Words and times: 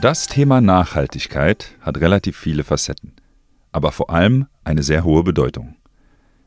Das 0.00 0.28
Thema 0.28 0.62
Nachhaltigkeit 0.62 1.76
hat 1.82 1.98
relativ 2.00 2.34
viele 2.34 2.64
Facetten, 2.64 3.12
aber 3.70 3.92
vor 3.92 4.08
allem 4.08 4.46
eine 4.64 4.82
sehr 4.82 5.04
hohe 5.04 5.22
Bedeutung. 5.22 5.76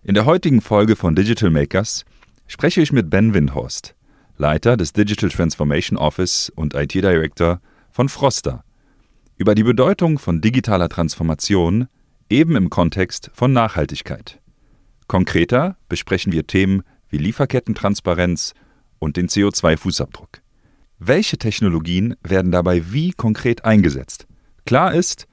In 0.01 0.15
der 0.15 0.25
heutigen 0.25 0.59
Folge 0.59 0.95
von 0.95 1.15
Digital 1.15 1.51
Makers 1.51 2.03
spreche 2.47 2.81
ich 2.81 2.91
mit 2.91 3.11
Ben 3.11 3.35
Windhorst, 3.35 3.93
Leiter 4.37 4.75
des 4.75 4.93
Digital 4.93 5.29
Transformation 5.29 5.99
Office 5.99 6.51
und 6.55 6.73
IT 6.73 6.95
Director 6.95 7.61
von 7.91 8.09
Froster, 8.09 8.63
über 9.37 9.53
die 9.53 9.63
Bedeutung 9.63 10.17
von 10.17 10.41
digitaler 10.41 10.89
Transformation 10.89 11.87
eben 12.31 12.55
im 12.55 12.71
Kontext 12.71 13.29
von 13.35 13.53
Nachhaltigkeit. 13.53 14.41
Konkreter 15.05 15.77
besprechen 15.89 16.33
wir 16.33 16.47
Themen 16.47 16.81
wie 17.07 17.19
Lieferkettentransparenz 17.19 18.55
und 18.97 19.15
den 19.15 19.27
CO2-Fußabdruck. 19.27 20.42
Welche 21.05 21.37
Technologien 21.37 22.15
werden 22.23 22.49
dabei 22.53 22.93
wie 22.93 23.11
konkret 23.11 23.65
eingesetzt? 23.65 24.25
Klar 24.65 24.93
ist, 24.93 25.27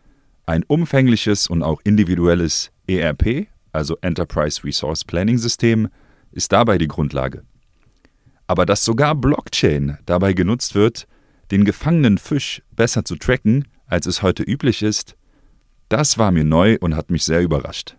ein 0.44 0.64
umfängliches 0.64 1.46
und 1.46 1.62
auch 1.62 1.80
individuelles 1.84 2.72
ERP, 2.88 3.46
also 3.70 3.96
Enterprise 4.00 4.64
Resource 4.64 5.04
Planning 5.04 5.38
System, 5.38 5.86
ist 6.32 6.50
dabei 6.50 6.76
die 6.76 6.88
Grundlage. 6.88 7.44
Aber 8.48 8.66
dass 8.66 8.84
sogar 8.84 9.14
Blockchain 9.14 9.98
dabei 10.06 10.32
genutzt 10.32 10.74
wird, 10.74 11.06
den 11.52 11.64
gefangenen 11.64 12.18
Fisch 12.18 12.62
besser 12.74 13.04
zu 13.04 13.14
tracken, 13.14 13.68
als 13.86 14.06
es 14.06 14.22
heute 14.22 14.42
üblich 14.42 14.82
ist, 14.82 15.14
das 15.88 16.18
war 16.18 16.32
mir 16.32 16.42
neu 16.42 16.78
und 16.80 16.96
hat 16.96 17.12
mich 17.12 17.22
sehr 17.22 17.42
überrascht. 17.42 17.96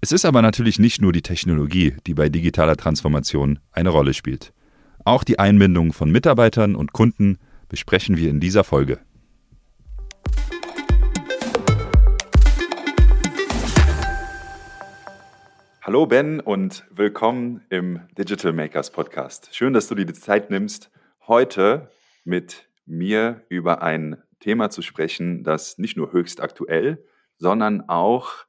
Es 0.00 0.10
ist 0.10 0.24
aber 0.24 0.42
natürlich 0.42 0.80
nicht 0.80 1.00
nur 1.02 1.12
die 1.12 1.22
Technologie, 1.22 1.94
die 2.08 2.14
bei 2.14 2.28
digitaler 2.28 2.76
Transformation 2.76 3.60
eine 3.70 3.90
Rolle 3.90 4.12
spielt. 4.12 4.52
Auch 5.04 5.24
die 5.24 5.40
Einbindung 5.40 5.92
von 5.92 6.12
Mitarbeitern 6.12 6.76
und 6.76 6.92
Kunden 6.92 7.38
besprechen 7.68 8.16
wir 8.16 8.30
in 8.30 8.38
dieser 8.38 8.62
Folge. 8.62 9.00
Hallo 15.82 16.06
Ben 16.06 16.38
und 16.38 16.84
willkommen 16.92 17.62
im 17.68 17.98
Digital 18.16 18.52
Makers 18.52 18.92
Podcast. 18.92 19.48
Schön, 19.52 19.72
dass 19.72 19.88
du 19.88 19.96
dir 19.96 20.06
die 20.06 20.12
Zeit 20.12 20.50
nimmst, 20.50 20.92
heute 21.26 21.90
mit 22.22 22.68
mir 22.86 23.42
über 23.48 23.82
ein 23.82 24.22
Thema 24.38 24.70
zu 24.70 24.82
sprechen, 24.82 25.42
das 25.42 25.78
nicht 25.78 25.96
nur 25.96 26.12
höchst 26.12 26.40
aktuell, 26.40 27.04
sondern 27.38 27.88
auch 27.88 28.46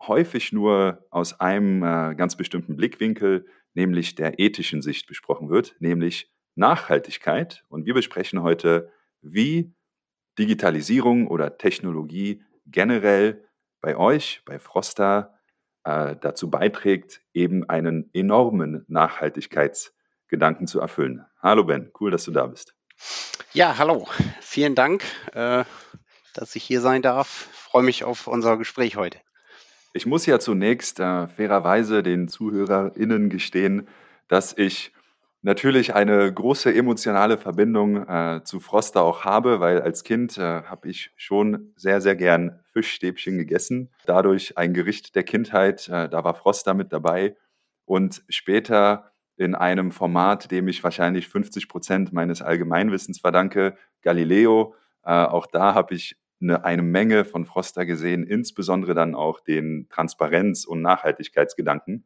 häufig 0.00 0.52
nur 0.52 1.06
aus 1.10 1.38
einem 1.38 1.84
äh, 1.84 2.16
ganz 2.16 2.34
bestimmten 2.34 2.74
Blickwinkel, 2.74 3.46
nämlich 3.74 4.14
der 4.14 4.38
ethischen 4.38 4.82
Sicht 4.82 5.06
besprochen 5.06 5.48
wird, 5.48 5.74
nämlich 5.78 6.30
Nachhaltigkeit. 6.54 7.64
Und 7.68 7.86
wir 7.86 7.94
besprechen 7.94 8.42
heute, 8.42 8.90
wie 9.20 9.74
Digitalisierung 10.38 11.28
oder 11.28 11.58
Technologie 11.58 12.42
generell 12.66 13.44
bei 13.80 13.96
euch, 13.96 14.42
bei 14.44 14.58
Frosta, 14.58 15.38
äh, 15.84 16.16
dazu 16.20 16.50
beiträgt, 16.50 17.22
eben 17.34 17.68
einen 17.68 18.10
enormen 18.12 18.84
Nachhaltigkeitsgedanken 18.88 20.66
zu 20.66 20.80
erfüllen. 20.80 21.24
Hallo 21.40 21.64
Ben, 21.64 21.90
cool, 22.00 22.10
dass 22.10 22.24
du 22.24 22.30
da 22.30 22.46
bist. 22.46 22.74
Ja, 23.52 23.76
hallo. 23.78 24.06
Vielen 24.40 24.74
Dank, 24.74 25.04
äh, 25.34 25.64
dass 26.34 26.54
ich 26.54 26.64
hier 26.64 26.80
sein 26.80 27.02
darf. 27.02 27.48
Freue 27.52 27.82
mich 27.82 28.04
auf 28.04 28.26
unser 28.26 28.56
Gespräch 28.56 28.96
heute. 28.96 29.18
Ich 29.94 30.06
muss 30.06 30.24
ja 30.24 30.38
zunächst 30.38 31.00
äh, 31.00 31.28
fairerweise 31.28 32.02
den 32.02 32.26
ZuhörerInnen 32.28 33.28
gestehen, 33.28 33.86
dass 34.26 34.56
ich 34.56 34.92
natürlich 35.42 35.94
eine 35.94 36.32
große 36.32 36.74
emotionale 36.74 37.36
Verbindung 37.36 38.08
äh, 38.08 38.40
zu 38.42 38.60
Froster 38.60 39.02
auch 39.02 39.24
habe, 39.24 39.60
weil 39.60 39.82
als 39.82 40.02
Kind 40.02 40.38
äh, 40.38 40.62
habe 40.62 40.88
ich 40.88 41.10
schon 41.16 41.74
sehr, 41.76 42.00
sehr 42.00 42.16
gern 42.16 42.60
Fischstäbchen 42.72 43.36
gegessen. 43.36 43.90
Dadurch 44.06 44.56
ein 44.56 44.72
Gericht 44.72 45.14
der 45.14 45.24
Kindheit, 45.24 45.88
äh, 45.88 46.08
da 46.08 46.24
war 46.24 46.34
Froster 46.34 46.72
mit 46.72 46.92
dabei. 46.92 47.36
Und 47.84 48.22
später 48.30 49.12
in 49.36 49.54
einem 49.54 49.90
Format, 49.90 50.50
dem 50.50 50.68
ich 50.68 50.82
wahrscheinlich 50.82 51.28
50 51.28 51.68
Prozent 51.68 52.12
meines 52.12 52.40
Allgemeinwissens 52.40 53.20
verdanke, 53.20 53.76
Galileo. 54.00 54.74
Äh, 55.04 55.10
auch 55.10 55.46
da 55.46 55.74
habe 55.74 55.94
ich 55.94 56.16
eine, 56.42 56.64
eine 56.64 56.82
Menge 56.82 57.24
von 57.24 57.44
Froster 57.44 57.86
gesehen, 57.86 58.24
insbesondere 58.24 58.94
dann 58.94 59.14
auch 59.14 59.40
den 59.40 59.88
Transparenz- 59.88 60.64
und 60.64 60.82
Nachhaltigkeitsgedanken. 60.82 62.04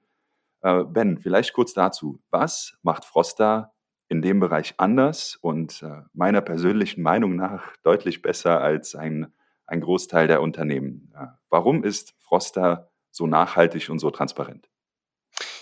Äh, 0.62 0.84
ben, 0.84 1.18
vielleicht 1.18 1.52
kurz 1.52 1.74
dazu. 1.74 2.20
Was 2.30 2.76
macht 2.82 3.04
Froster 3.04 3.72
in 4.08 4.22
dem 4.22 4.40
Bereich 4.40 4.74
anders 4.78 5.36
und 5.36 5.82
äh, 5.82 6.02
meiner 6.12 6.40
persönlichen 6.40 7.02
Meinung 7.02 7.36
nach 7.36 7.76
deutlich 7.82 8.22
besser 8.22 8.60
als 8.60 8.94
ein, 8.94 9.32
ein 9.66 9.80
Großteil 9.80 10.28
der 10.28 10.42
Unternehmen? 10.42 11.12
Äh, 11.16 11.26
warum 11.50 11.82
ist 11.82 12.14
Froster 12.18 12.90
so 13.10 13.26
nachhaltig 13.26 13.90
und 13.90 13.98
so 13.98 14.10
transparent? 14.10 14.68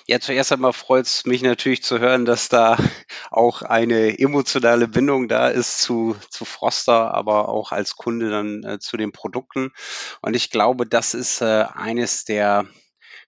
Ja, 0.06 0.20
zuerst 0.20 0.52
einmal 0.52 0.74
freut 0.74 1.06
es 1.06 1.24
mich 1.24 1.40
natürlich 1.40 1.82
zu 1.82 1.98
hören, 1.98 2.26
dass 2.26 2.50
da 2.50 2.76
auch 3.30 3.62
eine 3.62 4.18
emotionale 4.18 4.86
Bindung 4.86 5.28
da 5.28 5.48
ist 5.48 5.80
zu, 5.80 6.14
zu 6.28 6.44
Froster, 6.44 7.14
aber 7.14 7.48
auch 7.48 7.72
als 7.72 7.96
Kunde 7.96 8.28
dann 8.28 8.64
äh, 8.64 8.78
zu 8.78 8.98
den 8.98 9.12
Produkten. 9.12 9.72
Und 10.20 10.36
ich 10.36 10.50
glaube, 10.50 10.86
das 10.86 11.14
ist 11.14 11.40
äh, 11.40 11.64
eines 11.72 12.26
der 12.26 12.66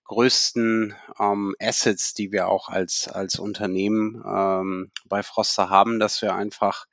größten 0.05 0.95
ähm, 1.19 1.57
Assets, 1.59 2.13
die 2.13 2.31
wir 2.31 2.49
auch 2.49 2.69
als, 2.69 3.09
als 3.09 3.39
Unternehmen 3.39 4.23
ähm, 4.27 4.91
bei 5.07 5.23
Froster 5.23 5.71
haben, 5.71 5.99
dass 5.99 6.21
wir 6.21 6.35
einfach 6.35 6.85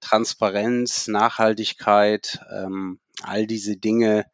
Transparenz, 0.00 1.06
Nachhaltigkeit, 1.06 2.40
ähm, 2.52 2.98
all 3.22 3.46
diese 3.46 3.76
Dinge, 3.76 4.26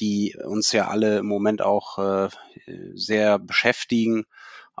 die 0.00 0.36
uns 0.44 0.72
ja 0.72 0.88
alle 0.88 1.18
im 1.18 1.26
Moment 1.26 1.62
auch 1.62 1.98
äh, 1.98 2.28
sehr 2.94 3.38
beschäftigen, 3.38 4.26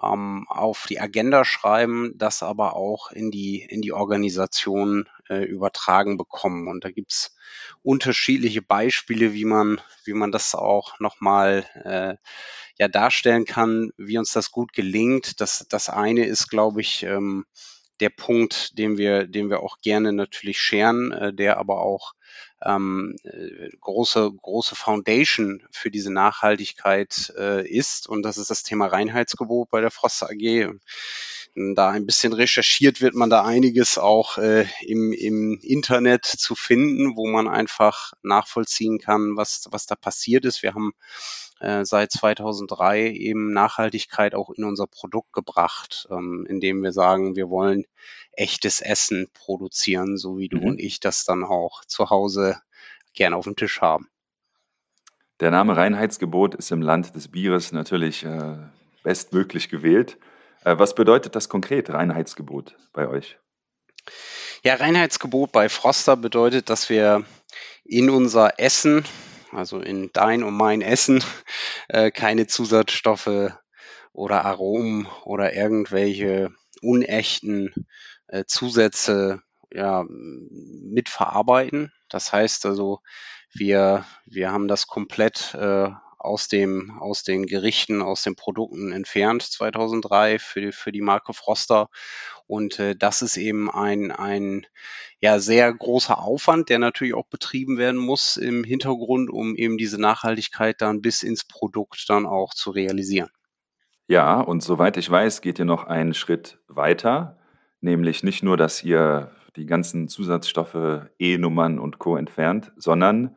ähm, 0.02 0.46
auf 0.48 0.86
die 0.88 1.00
Agenda 1.00 1.44
schreiben, 1.44 2.12
das 2.16 2.42
aber 2.42 2.76
auch 2.76 3.10
in 3.10 3.30
die, 3.30 3.62
in 3.62 3.80
die 3.80 3.92
Organisation 3.92 5.08
äh, 5.28 5.44
übertragen 5.44 6.16
bekommen. 6.16 6.68
Und 6.68 6.84
da 6.84 6.90
gibt's 6.90 7.34
unterschiedliche 7.82 8.62
Beispiele, 8.62 9.32
wie 9.32 9.44
man, 9.44 9.80
wie 10.04 10.12
man 10.12 10.32
das 10.32 10.54
auch 10.54 11.00
nochmal 11.00 11.64
äh, 11.84 12.16
ja, 12.78 12.88
darstellen 12.88 13.46
kann, 13.46 13.90
wie 13.96 14.18
uns 14.18 14.32
das 14.32 14.50
gut 14.50 14.72
gelingt. 14.72 15.40
Das, 15.40 15.66
das 15.68 15.88
eine 15.88 16.26
ist, 16.26 16.48
glaube 16.48 16.80
ich, 16.80 17.02
ähm, 17.04 17.46
der 18.00 18.10
Punkt, 18.10 18.76
den 18.78 18.98
wir, 18.98 19.26
den 19.26 19.48
wir 19.48 19.60
auch 19.60 19.78
gerne 19.80 20.12
natürlich 20.12 20.60
scheren, 20.60 21.12
äh, 21.12 21.32
der 21.32 21.56
aber 21.56 21.80
auch 21.80 22.12
ähm, 22.66 23.16
äh, 23.24 23.70
große, 23.80 24.32
große 24.42 24.74
Foundation 24.74 25.62
für 25.70 25.90
diese 25.90 26.12
Nachhaltigkeit 26.12 27.32
äh, 27.38 27.66
ist. 27.66 28.08
Und 28.08 28.22
das 28.22 28.38
ist 28.38 28.50
das 28.50 28.62
Thema 28.62 28.86
Reinheitsgebot 28.86 29.70
bei 29.70 29.80
der 29.80 29.90
Frost 29.90 30.22
AG. 30.22 30.72
Da 31.54 31.88
ein 31.88 32.04
bisschen 32.04 32.34
recherchiert 32.34 33.00
wird 33.00 33.14
man 33.14 33.30
da 33.30 33.42
einiges 33.42 33.96
auch 33.96 34.36
äh, 34.36 34.66
im, 34.82 35.12
im 35.14 35.58
Internet 35.62 36.26
zu 36.26 36.54
finden, 36.54 37.16
wo 37.16 37.26
man 37.26 37.48
einfach 37.48 38.12
nachvollziehen 38.22 38.98
kann, 38.98 39.36
was, 39.36 39.66
was 39.70 39.86
da 39.86 39.94
passiert 39.94 40.44
ist. 40.44 40.62
Wir 40.62 40.74
haben 40.74 40.92
äh, 41.60 41.84
seit 41.84 42.12
2003 42.12 43.10
eben 43.10 43.52
Nachhaltigkeit 43.52 44.34
auch 44.34 44.50
in 44.50 44.64
unser 44.64 44.86
Produkt 44.86 45.32
gebracht, 45.32 46.06
ähm, 46.10 46.46
indem 46.48 46.82
wir 46.82 46.92
sagen, 46.92 47.36
wir 47.36 47.48
wollen 47.48 47.84
echtes 48.32 48.80
Essen 48.80 49.28
produzieren, 49.34 50.18
so 50.18 50.38
wie 50.38 50.48
du 50.48 50.58
mhm. 50.58 50.64
und 50.64 50.80
ich 50.80 51.00
das 51.00 51.24
dann 51.24 51.44
auch 51.44 51.84
zu 51.84 52.10
Hause 52.10 52.60
gerne 53.14 53.36
auf 53.36 53.44
dem 53.44 53.56
Tisch 53.56 53.80
haben. 53.80 54.08
Der 55.40 55.50
Name 55.50 55.76
Reinheitsgebot 55.76 56.54
ist 56.54 56.70
im 56.70 56.80
Land 56.80 57.14
des 57.14 57.28
Bieres 57.28 57.72
natürlich 57.72 58.24
äh, 58.24 58.56
bestmöglich 59.02 59.68
gewählt. 59.68 60.18
Äh, 60.64 60.78
was 60.78 60.94
bedeutet 60.94 61.36
das 61.36 61.48
konkret, 61.48 61.90
Reinheitsgebot 61.90 62.76
bei 62.92 63.08
euch? 63.08 63.38
Ja, 64.62 64.74
Reinheitsgebot 64.74 65.52
bei 65.52 65.68
Froster 65.68 66.16
bedeutet, 66.16 66.70
dass 66.70 66.88
wir 66.88 67.24
in 67.84 68.10
unser 68.10 68.58
Essen, 68.58 69.04
also 69.52 69.80
in 69.80 70.10
dein 70.12 70.42
und 70.42 70.54
mein 70.54 70.82
Essen, 70.82 71.22
äh, 71.88 72.10
keine 72.10 72.46
Zusatzstoffe 72.46 73.52
oder 74.12 74.44
Aromen 74.44 75.06
oder 75.24 75.54
irgendwelche 75.54 76.50
unechten 76.82 77.72
äh, 78.28 78.44
Zusätze 78.46 79.42
ja, 79.70 80.04
mitverarbeiten. 80.08 81.92
Das 82.08 82.32
heißt 82.32 82.66
also, 82.66 83.00
wir, 83.52 84.04
wir 84.24 84.52
haben 84.52 84.68
das 84.68 84.86
komplett 84.86 85.54
äh, 85.54 85.90
aus, 86.26 86.48
dem, 86.48 86.98
aus 86.98 87.22
den 87.22 87.46
Gerichten, 87.46 88.02
aus 88.02 88.22
den 88.22 88.36
Produkten 88.36 88.92
entfernt 88.92 89.42
2003 89.42 90.38
für 90.38 90.60
die, 90.60 90.72
für 90.72 90.92
die 90.92 91.00
Marke 91.00 91.32
Froster. 91.32 91.88
Und 92.46 92.78
äh, 92.78 92.94
das 92.94 93.22
ist 93.22 93.36
eben 93.36 93.70
ein, 93.70 94.10
ein 94.10 94.66
ja, 95.20 95.38
sehr 95.38 95.72
großer 95.72 96.18
Aufwand, 96.18 96.68
der 96.68 96.78
natürlich 96.78 97.14
auch 97.14 97.26
betrieben 97.26 97.78
werden 97.78 98.00
muss 98.00 98.36
im 98.36 98.64
Hintergrund, 98.64 99.30
um 99.30 99.56
eben 99.56 99.78
diese 99.78 100.00
Nachhaltigkeit 100.00 100.80
dann 100.80 101.00
bis 101.00 101.22
ins 101.22 101.44
Produkt 101.44 102.04
dann 102.08 102.26
auch 102.26 102.52
zu 102.52 102.70
realisieren. 102.70 103.30
Ja, 104.08 104.40
und 104.40 104.62
soweit 104.62 104.96
ich 104.96 105.10
weiß, 105.10 105.40
geht 105.40 105.58
ihr 105.58 105.64
noch 105.64 105.84
einen 105.84 106.14
Schritt 106.14 106.58
weiter, 106.68 107.38
nämlich 107.80 108.22
nicht 108.22 108.42
nur, 108.42 108.56
dass 108.56 108.84
ihr 108.84 109.32
die 109.56 109.66
ganzen 109.66 110.08
Zusatzstoffe, 110.08 111.08
E-Nummern 111.18 111.78
und 111.78 111.98
Co. 111.98 112.16
entfernt, 112.16 112.72
sondern 112.76 113.36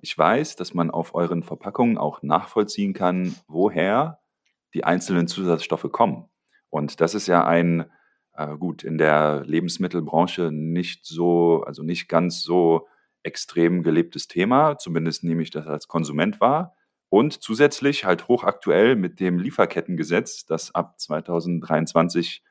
ich 0.00 0.16
weiß, 0.16 0.56
dass 0.56 0.74
man 0.74 0.90
auf 0.90 1.14
euren 1.14 1.42
Verpackungen 1.42 1.98
auch 1.98 2.22
nachvollziehen 2.22 2.94
kann, 2.94 3.34
woher 3.46 4.20
die 4.74 4.84
einzelnen 4.84 5.28
Zusatzstoffe 5.28 5.90
kommen. 5.92 6.28
Und 6.70 7.00
das 7.00 7.14
ist 7.14 7.26
ja 7.26 7.46
ein, 7.46 7.86
äh, 8.34 8.56
gut, 8.56 8.84
in 8.84 8.98
der 8.98 9.44
Lebensmittelbranche 9.44 10.50
nicht 10.52 11.06
so, 11.06 11.62
also 11.66 11.82
nicht 11.82 12.08
ganz 12.08 12.42
so 12.42 12.88
extrem 13.22 13.82
gelebtes 13.82 14.28
Thema. 14.28 14.78
Zumindest 14.78 15.24
nehme 15.24 15.42
ich 15.42 15.50
das 15.50 15.66
als 15.66 15.88
Konsument 15.88 16.40
wahr. 16.40 16.74
Und 17.08 17.40
zusätzlich 17.42 18.04
halt 18.04 18.28
hochaktuell 18.28 18.96
mit 18.96 19.20
dem 19.20 19.38
Lieferkettengesetz, 19.38 20.44
das 20.44 20.74
ab 20.74 20.98
2023 20.98 22.42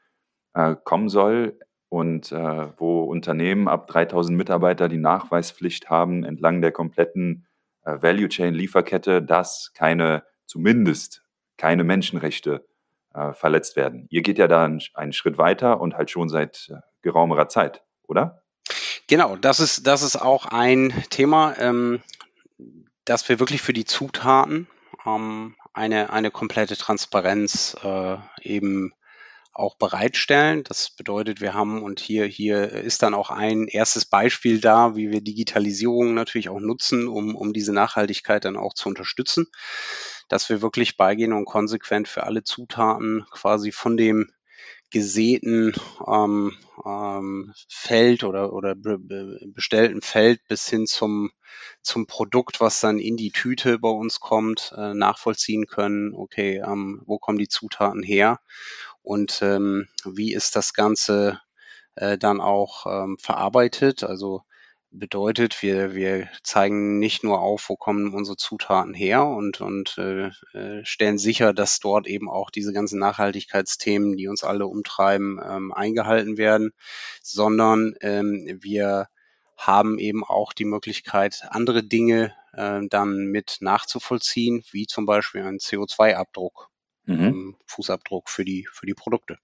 äh, 0.54 0.75
kommen 0.83 1.10
soll 1.10 1.60
und 1.95 2.33
äh, 2.33 2.68
wo 2.77 3.03
Unternehmen 3.03 3.69
ab 3.69 3.88
3000 3.88 4.38
Mitarbeiter 4.38 4.89
die 4.89 4.97
Nachweispflicht 4.97 5.89
haben 5.89 6.25
entlang 6.25 6.62
der 6.62 6.74
kompletten 6.74 7.47
äh, 7.86 8.01
Value 8.01 8.27
Chain 8.27 8.53
Lieferkette, 8.53 9.21
dass 9.21 9.71
keine, 9.74 10.25
zumindest 10.45 11.24
keine 11.56 11.86
Menschenrechte 11.86 12.68
äh, 13.13 13.31
verletzt 13.31 13.77
werden. 13.77 14.07
Ihr 14.09 14.24
geht 14.24 14.38
ja 14.38 14.50
da 14.50 14.65
einen, 14.65 14.81
einen, 14.94 15.13
Schritt 15.13 15.38
weiter 15.38 15.80
und 15.80 15.95
halt 15.95 16.12
schon 16.12 16.27
seit 16.27 16.69
äh, 16.69 16.81
geraumerer 17.01 17.47
Zeit, 17.47 17.81
oder? 18.03 18.44
Genau, 19.07 19.38
das 19.38 19.62
ist, 19.62 19.88
das 19.88 20.01
ist 20.01 20.18
auch 20.18 20.47
ein 20.47 20.94
Thema, 21.12 21.56
ähm, 21.59 22.01
dass 23.06 23.30
wir 23.30 23.39
wirklich 23.39 23.62
für 23.62 23.71
die 23.71 23.86
Zutaten 23.86 24.68
ähm, 25.06 25.56
eine, 25.71 26.12
eine 26.12 26.30
komplette 26.30 26.75
Transparenz 26.75 27.77
äh, 27.81 28.18
eben 28.42 28.92
auch 29.56 29.78
bereitstellen. 29.78 30.63
Das 30.63 30.92
bedeutet, 30.92 31.40
wir 31.40 31.54
haben 31.54 31.81
und 31.81 32.02
hier, 32.02 32.25
hier 32.25 32.72
ist 32.72 33.02
dann 33.02 33.13
auch 33.13 33.30
ein 33.30 33.68
erstes 33.68 34.06
Beispiel 34.06 34.60
da, 34.60 34.96
wie 34.96 35.12
wir 35.12 35.22
Digitalisierung 35.22 36.13
natürlich 36.13 36.50
auch 36.50 36.60
nutzen, 36.60 37.07
um, 37.07 37.36
um 37.36 37.54
diese 37.54 37.74
Nachhaltigkeit 37.74 38.44
dann 38.44 38.57
auch 38.57 38.74
zu 38.74 38.90
unterstützen, 38.90 39.48
dass 40.28 40.50
wir 40.50 40.62
wirklich 40.62 40.98
beigehen 40.98 41.31
und 41.31 41.46
konsequent 41.46 42.10
für 42.10 42.24
alle 42.24 42.44
Zutaten 42.44 43.25
quasi 43.31 43.72
von 43.72 43.96
dem 43.96 44.30
gesäten 44.92 45.74
ähm, 46.06 46.54
ähm, 46.86 47.54
Feld 47.69 48.24
oder, 48.24 48.54
oder 48.54 48.75
be 48.75 49.40
bestellten 49.54 50.02
Feld 50.02 50.42
bis 50.48 50.69
hin 50.69 50.86
zum, 50.86 51.31
zum 51.81 52.07
Produkt, 52.07 52.60
was 52.60 52.81
dann 52.81 53.00
in 53.00 53.18
die 53.18 53.31
Tüte 53.31 53.80
bei 53.80 53.90
uns 53.90 54.19
kommt, 54.19 54.74
äh, 54.78 54.94
nachvollziehen 54.94 55.66
können, 55.66 56.13
okay, 56.13 56.62
ähm, 56.66 57.02
wo 57.06 57.18
kommen 57.18 57.40
die 57.40 57.48
Zutaten 57.48 58.04
her 58.04 58.40
und 59.06 59.42
ähm, 59.42 59.88
wie 60.04 60.34
ist 60.34 60.56
das 60.56 60.74
Ganze 60.74 61.40
äh, 61.96 62.18
dann 62.18 62.42
auch 62.42 62.86
ähm, 62.86 63.18
verarbeitet. 63.19 64.04
Also 64.04 64.44
bedeutet, 64.92 65.62
wir, 65.62 65.94
wir 65.94 66.30
zeigen 66.44 67.00
nicht 67.00 67.24
nur 67.24 67.42
auf, 67.42 67.69
wo 67.69 67.75
kommen 67.75 68.13
unsere 68.13 68.38
Zutaten 68.38 68.94
her 68.94 69.25
und, 69.25 69.60
und 69.60 69.98
äh, 69.98 70.28
äh, 70.54 70.86
stellen 70.86 71.18
sicher, 71.18 71.54
dass 71.54 71.80
dort 71.80 72.07
eben 72.07 72.30
auch 72.30 72.50
diese 72.50 72.72
ganzen 72.72 73.00
Nachhaltigkeitsthemen, 73.00 74.16
die 74.16 74.28
uns 74.28 74.44
alle 74.44 74.68
umtreiben, 74.68 75.40
ähm, 75.44 75.74
eingehalten 75.74 76.38
werden, 76.38 76.72
sondern 77.22 77.96
ähm, 78.02 78.60
wir 78.62 79.07
haben 79.57 80.00
eben 80.00 80.24
auch 80.24 80.54
die 80.54 80.66
Möglichkeit, 80.66 81.46
andere 81.50 81.84
Dinge 81.84 82.34
äh, 82.54 82.81
dann 82.90 83.28
mit 83.28 83.57
nachzuvollziehen, 83.62 84.63
wie 84.72 84.86
zum 84.86 85.06
Beispiel 85.06 85.42
einen 85.42 85.60
CO2-Abdruck, 85.60 86.69
mhm. 87.06 87.24
ähm, 87.24 87.56
Fußabdruck 87.68 88.30
für 88.30 88.46
die, 88.46 88.68
für 88.72 88.86
die 88.86 88.94
Produkte. 88.94 89.38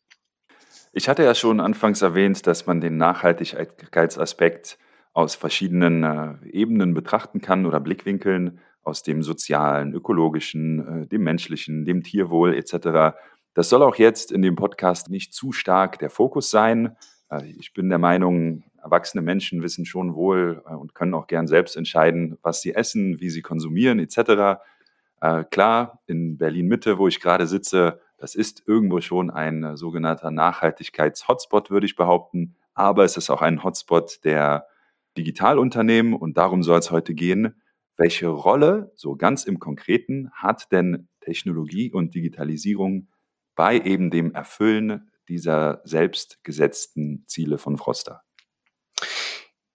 Ich 0.94 1.08
hatte 1.08 1.24
ja 1.24 1.34
schon 1.36 1.60
anfangs 1.60 2.02
erwähnt, 2.02 2.46
dass 2.48 2.66
man 2.66 2.82
den 2.82 2.98
Nachhaltigkeitsaspekt 2.98 4.78
aus 5.14 5.36
verschiedenen 5.36 6.04
äh, 6.04 6.36
Ebenen 6.50 6.94
betrachten 6.94 7.42
kann 7.42 7.66
oder 7.66 7.80
Blickwinkeln, 7.80 8.60
aus 8.84 9.04
dem 9.04 9.22
sozialen, 9.22 9.94
ökologischen, 9.94 11.04
äh, 11.04 11.08
dem 11.08 11.24
menschlichen, 11.24 11.86
dem 11.86 12.04
Tierwohl 12.04 12.56
etc. 12.56 13.16
Das 13.54 13.70
soll 13.70 13.84
auch 13.84 13.96
jetzt 13.96 14.32
in 14.32 14.42
dem 14.42 14.56
Podcast 14.56 15.10
nicht 15.10 15.34
zu 15.34 15.52
stark 15.52 16.00
der 16.00 16.10
Fokus 16.10 16.50
sein. 16.50 16.96
Äh, 17.30 17.46
ich 17.60 17.74
bin 17.74 17.90
der 17.90 18.00
Meinung, 18.00 18.64
erwachsene 18.82 19.22
Menschen 19.22 19.62
wissen 19.62 19.86
schon 19.86 20.16
wohl 20.16 20.64
äh, 20.68 20.74
und 20.74 20.96
können 20.96 21.14
auch 21.14 21.28
gern 21.28 21.48
selbst 21.48 21.78
entscheiden, 21.78 22.38
was 22.42 22.62
sie 22.62 22.74
essen, 22.74 23.20
wie 23.20 23.30
sie 23.30 23.42
konsumieren 23.42 24.00
etc. 24.00 24.62
Äh, 25.22 25.44
klar, 25.46 26.02
in 26.08 26.38
Berlin 26.38 26.68
Mitte, 26.68 26.98
wo 26.98 27.08
ich 27.08 27.20
gerade 27.20 27.46
sitze, 27.46 28.02
das 28.18 28.36
ist 28.36 28.64
irgendwo 28.68 29.02
schon 29.02 29.30
ein 29.30 29.64
äh, 29.64 29.78
sogenannter 29.78 30.32
Nachhaltigkeits-Hotspot, 30.32 31.70
würde 31.70 31.86
ich 31.86 31.96
behaupten. 31.96 32.56
Aber 32.74 33.04
es 33.04 33.18
ist 33.18 33.30
auch 33.30 33.42
ein 33.42 33.64
Hotspot 33.64 34.24
der 34.24 34.68
Digitalunternehmen 35.18 36.14
und 36.14 36.38
darum 36.38 36.64
soll 36.64 36.80
es 36.80 36.90
heute 36.90 37.14
gehen. 37.14 37.62
Welche 37.98 38.28
Rolle, 38.28 38.92
so 38.96 39.16
ganz 39.16 39.44
im 39.44 39.60
Konkreten, 39.60 40.32
hat 40.34 40.72
denn 40.72 41.08
Technologie 41.20 41.92
und 41.92 42.16
Digitalisierung 42.16 43.10
bei 43.56 43.78
eben 43.78 44.10
dem 44.10 44.34
Erfüllen 44.34 45.12
dieser 45.30 45.82
selbstgesetzten 45.84 47.26
Ziele 47.28 47.60
von 47.60 47.78
Froster? 47.78 48.24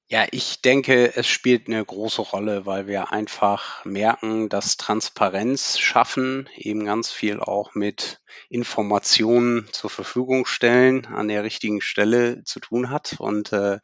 Ja, 0.09 0.25
ich 0.31 0.63
denke, 0.63 1.17
es 1.17 1.27
spielt 1.27 1.67
eine 1.67 1.85
große 1.85 2.23
Rolle, 2.23 2.65
weil 2.65 2.87
wir 2.87 3.11
einfach 3.11 3.85
merken, 3.85 4.49
dass 4.49 4.77
Transparenz 4.77 5.81
schaffen 5.81 6.49
eben 6.55 6.85
ganz 6.85 7.11
viel 7.11 7.41
auch 7.41 7.75
mit 7.75 8.21
Informationen 8.49 9.67
zur 9.73 9.91
Verfügung 9.91 10.47
stellen 10.47 11.07
an 11.07 11.27
der 11.27 11.43
richtigen 11.43 11.81
Stelle 11.81 12.45
zu 12.45 12.61
tun 12.61 12.89
hat. 12.91 13.17
Und 13.19 13.53
äh, 13.53 13.81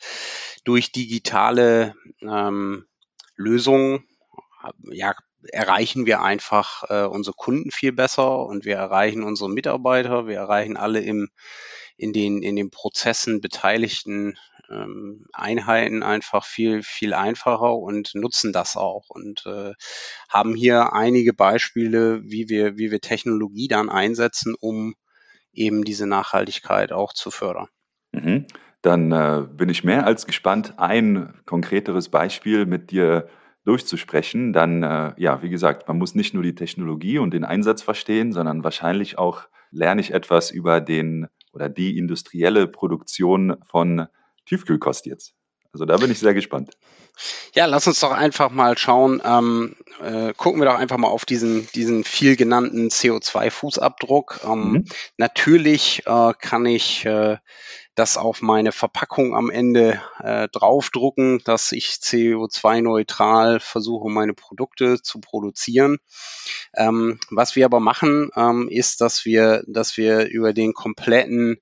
durch 0.63 0.93
digitale 0.93 1.97
ähm, 2.21 2.87
Lösungen 3.35 4.07
ja, 4.93 5.17
erreichen 5.51 6.07
wir 6.07 6.23
einfach 6.23 6.85
äh, 6.89 7.05
unsere 7.05 7.35
Kunden 7.35 7.73
viel 7.73 7.91
besser 7.93 8.47
und 8.47 8.65
wir 8.65 8.77
erreichen 8.77 9.25
unsere 9.25 9.51
Mitarbeiter, 9.51 10.29
wir 10.29 10.37
erreichen 10.37 10.77
alle 10.77 11.01
im 11.01 11.31
in 11.97 12.13
den 12.13 12.43
in 12.43 12.57
den 12.57 12.71
Prozessen 12.71 13.41
beteiligten 13.41 14.39
ähm, 14.73 15.27
Einheiten 15.33 16.03
einfach 16.03 16.45
viel, 16.45 16.83
viel 16.83 17.15
einfacher 17.15 17.77
und 17.77 18.15
nutzen 18.15 18.53
das 18.53 18.77
auch 18.77 19.09
und 19.09 19.45
äh, 19.47 19.73
haben 20.29 20.55
hier 20.55 20.93
einige 20.93 21.33
Beispiele, 21.33 22.23
wie 22.25 22.49
wir, 22.49 22.79
wie 22.79 22.91
wir 22.91 23.01
Technologie 23.01 23.69
dann 23.69 23.89
einsetzen, 23.89 24.55
um 24.59 24.95
eben 25.53 25.85
diese 25.85 26.07
Nachhaltigkeit 26.07 26.93
auch 26.93 27.13
zu 27.13 27.31
fördern. 27.31 27.69
Mhm. 28.13 28.47
Dann 28.81 29.13
äh, 29.13 29.47
bin 29.49 29.69
ich 29.69 29.85
mehr 29.85 30.07
als 30.07 30.27
gespannt, 30.27 30.75
ein 30.79 31.35
konkreteres 31.47 32.09
Beispiel 32.09 32.67
mit 32.67 32.91
dir 32.91 33.29
durchzusprechen. 33.65 34.53
Dann, 34.53 34.83
äh, 34.83 35.13
ja, 35.19 35.43
wie 35.43 35.51
gesagt, 35.51 35.87
man 35.87 35.99
muss 35.99 36.15
nicht 36.15 36.35
nur 36.35 36.43
die 36.43 36.55
Technologie 36.55 37.19
und 37.19 37.33
den 37.33 37.45
Einsatz 37.45 37.83
verstehen, 37.83 38.33
sondern 38.33 38.65
wahrscheinlich 38.65 39.19
auch 39.19 39.43
lerne 39.71 40.01
ich 40.01 40.13
etwas 40.13 40.51
über 40.51 40.81
den 40.81 41.29
oder 41.53 41.69
die 41.69 41.97
industrielle 41.97 42.67
Produktion 42.67 43.57
von 43.65 44.07
Tiefkühlkost 44.47 45.07
jetzt. 45.07 45.35
Also 45.73 45.87
da 45.87 45.97
bin 45.97 46.11
ich 46.11 46.19
sehr 46.19 46.35
gespannt. 46.35 46.77
Ja, 47.55 47.67
lass 47.67 47.87
uns 47.87 48.01
doch 48.01 48.11
einfach 48.11 48.51
mal 48.51 48.77
schauen. 48.77 49.23
Ähm, 49.25 49.77
äh, 50.01 50.33
gucken 50.35 50.61
wir 50.61 50.67
doch 50.67 50.79
einfach 50.79 50.99
mal 50.99 51.09
auf 51.09 51.25
diesen, 51.25 51.67
diesen 51.75 52.05
viel 52.05 52.37
genannten 52.37 52.89
CO2-Fußabdruck. 52.89 54.41
Ähm, 54.45 54.73
mhm. 54.73 54.85
Natürlich 55.17 56.03
äh, 56.07 56.33
kann 56.39 56.67
ich 56.67 57.05
äh, 57.05 57.39
das 57.95 58.17
auf 58.17 58.41
meine 58.41 58.73
Verpackung 58.73 59.35
am 59.35 59.51
Ende 59.51 60.01
äh, 60.21 60.49
draufdrucken, 60.49 61.43
dass 61.45 61.73
ich 61.73 61.87
CO2-neutral 61.87 63.61
versuche, 63.61 64.11
meine 64.11 64.33
Produkte 64.33 65.03
zu 65.03 65.21
produzieren. 65.21 65.99
Ähm, 66.75 67.21
was 67.31 67.57
wir 67.57 67.67
aber 67.67 67.81
machen, 67.81 68.31
ähm, 68.35 68.69
ist, 68.71 69.03
dass 69.03 69.27
wir, 69.27 69.63
dass 69.67 69.99
wir 69.99 70.27
über 70.27 70.55
den 70.55 70.73
kompletten 70.73 71.61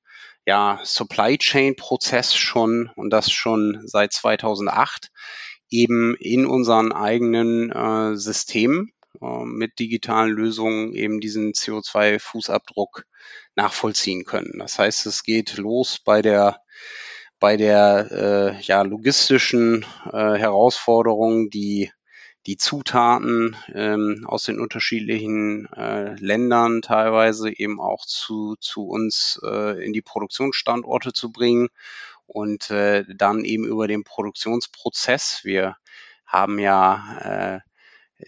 ja, 0.50 0.80
Supply 0.83 1.38
Chain 1.38 1.76
Prozess 1.76 2.35
schon 2.35 2.90
und 2.97 3.11
das 3.11 3.30
schon 3.30 3.83
seit 3.85 4.12
2008 4.12 5.12
eben 5.69 6.16
in 6.16 6.45
unseren 6.45 6.90
eigenen 6.90 7.71
äh, 7.71 8.16
Systemen 8.16 8.90
äh, 9.23 9.45
mit 9.45 9.78
digitalen 9.78 10.33
Lösungen 10.33 10.92
eben 10.92 11.21
diesen 11.21 11.52
CO2-Fußabdruck 11.52 13.04
nachvollziehen 13.54 14.25
können. 14.25 14.59
Das 14.59 14.76
heißt, 14.80 15.07
es 15.07 15.23
geht 15.23 15.57
los 15.57 16.00
bei 16.04 16.21
der 16.21 16.61
bei 17.38 17.57
der 17.57 18.09
äh, 18.59 18.61
ja, 18.62 18.83
logistischen 18.83 19.87
äh, 20.12 20.35
Herausforderung, 20.35 21.49
die 21.49 21.92
die 22.47 22.56
Zutaten 22.56 23.56
ähm, 23.73 24.25
aus 24.26 24.44
den 24.44 24.61
unterschiedlichen 24.61 25.66
äh, 25.73 26.14
Ländern 26.14 26.82
teilweise 26.82 27.50
eben 27.50 27.80
auch 27.80 28.06
zu, 28.06 28.56
zu 28.61 28.87
uns 28.87 29.40
äh, 29.44 29.85
in 29.85 29.92
die 29.92 30.02
Produktionsstandorte 30.02 31.12
zu 31.12 31.32
bringen 31.32 31.68
und 32.26 32.70
äh, 32.70 33.04
dann 33.14 33.44
eben 33.44 33.64
über 33.64 33.88
den 33.88 34.04
Produktionsprozess. 34.04 35.40
Wir 35.44 35.76
haben 36.25 36.59
ja 36.59 37.18
äh, 37.20 37.61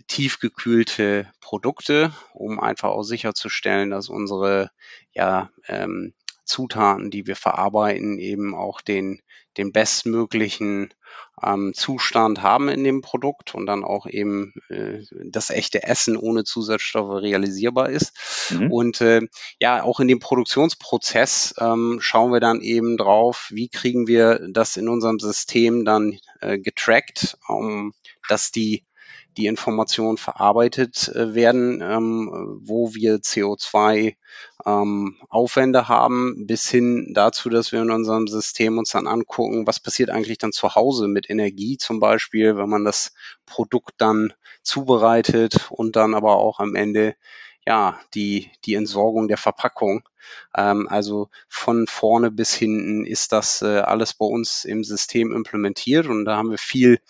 tiefgekühlte 0.09 1.31
Produkte, 1.41 2.13
um 2.35 2.61
einfach 2.61 2.91
auch 2.91 3.05
sicherzustellen, 3.05 3.91
dass 3.91 4.09
unsere 4.09 4.71
ja, 5.13 5.51
ähm, 5.69 6.15
Zutaten, 6.53 7.11
die 7.11 7.27
wir 7.27 7.37
verarbeiten, 7.37 8.19
eben 8.19 8.55
auch 8.55 8.83
den, 8.83 9.21
den 9.57 9.73
bestmöglichen 9.73 10.93
ähm, 11.43 11.73
Zustand 11.75 12.43
haben 12.43 12.69
in 12.69 12.85
dem 12.85 13.01
Produkt 13.01 13.55
und 13.55 13.67
dann 13.67 13.85
auch 13.85 14.07
eben 14.07 14.53
äh, 14.69 15.01
das 15.25 15.51
echte 15.51 15.83
Essen 15.83 16.17
ohne 16.17 16.45
Zusatzstoffe 16.45 17.23
realisierbar 17.23 17.89
ist. 17.89 18.13
Mhm. 18.51 18.71
Und 18.71 19.01
äh, 19.01 19.23
ja, 19.59 19.83
auch 19.83 20.01
in 20.01 20.09
dem 20.09 20.19
Produktionsprozess 20.19 21.55
ähm, 21.59 21.99
schauen 22.01 22.33
wir 22.33 22.41
dann 22.41 22.61
eben 22.61 22.97
drauf, 22.99 23.49
wie 23.51 23.69
kriegen 23.69 24.07
wir 24.07 24.47
das 24.51 24.77
in 24.77 24.89
unserem 24.89 25.19
System 25.19 25.85
dann 25.85 26.19
äh, 26.41 26.59
getrackt, 26.59 27.39
um, 27.49 27.95
dass 28.29 28.51
die 28.51 28.85
die 29.37 29.47
Informationen 29.47 30.19
verarbeitet 30.19 31.09
äh, 31.09 31.35
werden, 31.35 31.81
ähm, 31.83 32.61
wo 32.63 32.95
wir 32.95 33.17
CO2 33.17 34.17
ähm, 34.67 35.17
Aufwände 35.29 35.89
haben, 35.89 36.47
bis 36.47 36.69
hin 36.69 37.13
dazu, 37.15 37.49
dass 37.49 37.73
wir 37.73 37.83
in 37.83 37.91
unserem 37.91 38.27
System 38.27 38.79
uns 38.79 38.91
dann 38.91 39.07
angucken, 39.07 39.67
was 39.67 39.81
passiert 39.81 40.11
eigentlich 40.11 40.39
dann 40.39 40.53
zu 40.53 40.75
Hause 40.75 41.09
mit 41.09 41.31
Energie 41.31 41.79
zum 41.79 42.01
Beispiel, 42.01 42.57
wenn 42.57 42.69
man 42.69 42.85
das 42.85 43.13
Produkt 43.47 43.95
dann 43.99 44.33
zubereitet 44.63 45.71
und 45.71 45.97
dann 45.97 46.15
aber 46.15 46.37
auch 46.37 46.61
am 46.61 46.75
Ende 46.75 47.17
ja, 47.67 48.01
die, 48.15 48.51
die 48.65 48.75
Entsorgung 48.75 49.29
der 49.29 49.37
Verpackung. 49.37 50.03
Ähm, 50.57 50.89
also 50.89 51.29
von 51.49 51.87
vorne 51.87 52.31
bis 52.31 52.53
hinten 52.55 53.05
ist 53.05 53.33
das 53.33 53.63
äh, 53.63 53.79
alles 53.79 54.15
bei 54.15 54.27
uns 54.27 54.65
im 54.65 54.85
System 54.85 55.33
implementiert 55.33 56.07
und 56.07 56.25
da 56.25 56.37
haben 56.37 56.51
wir 56.51 56.59
viel 56.59 57.01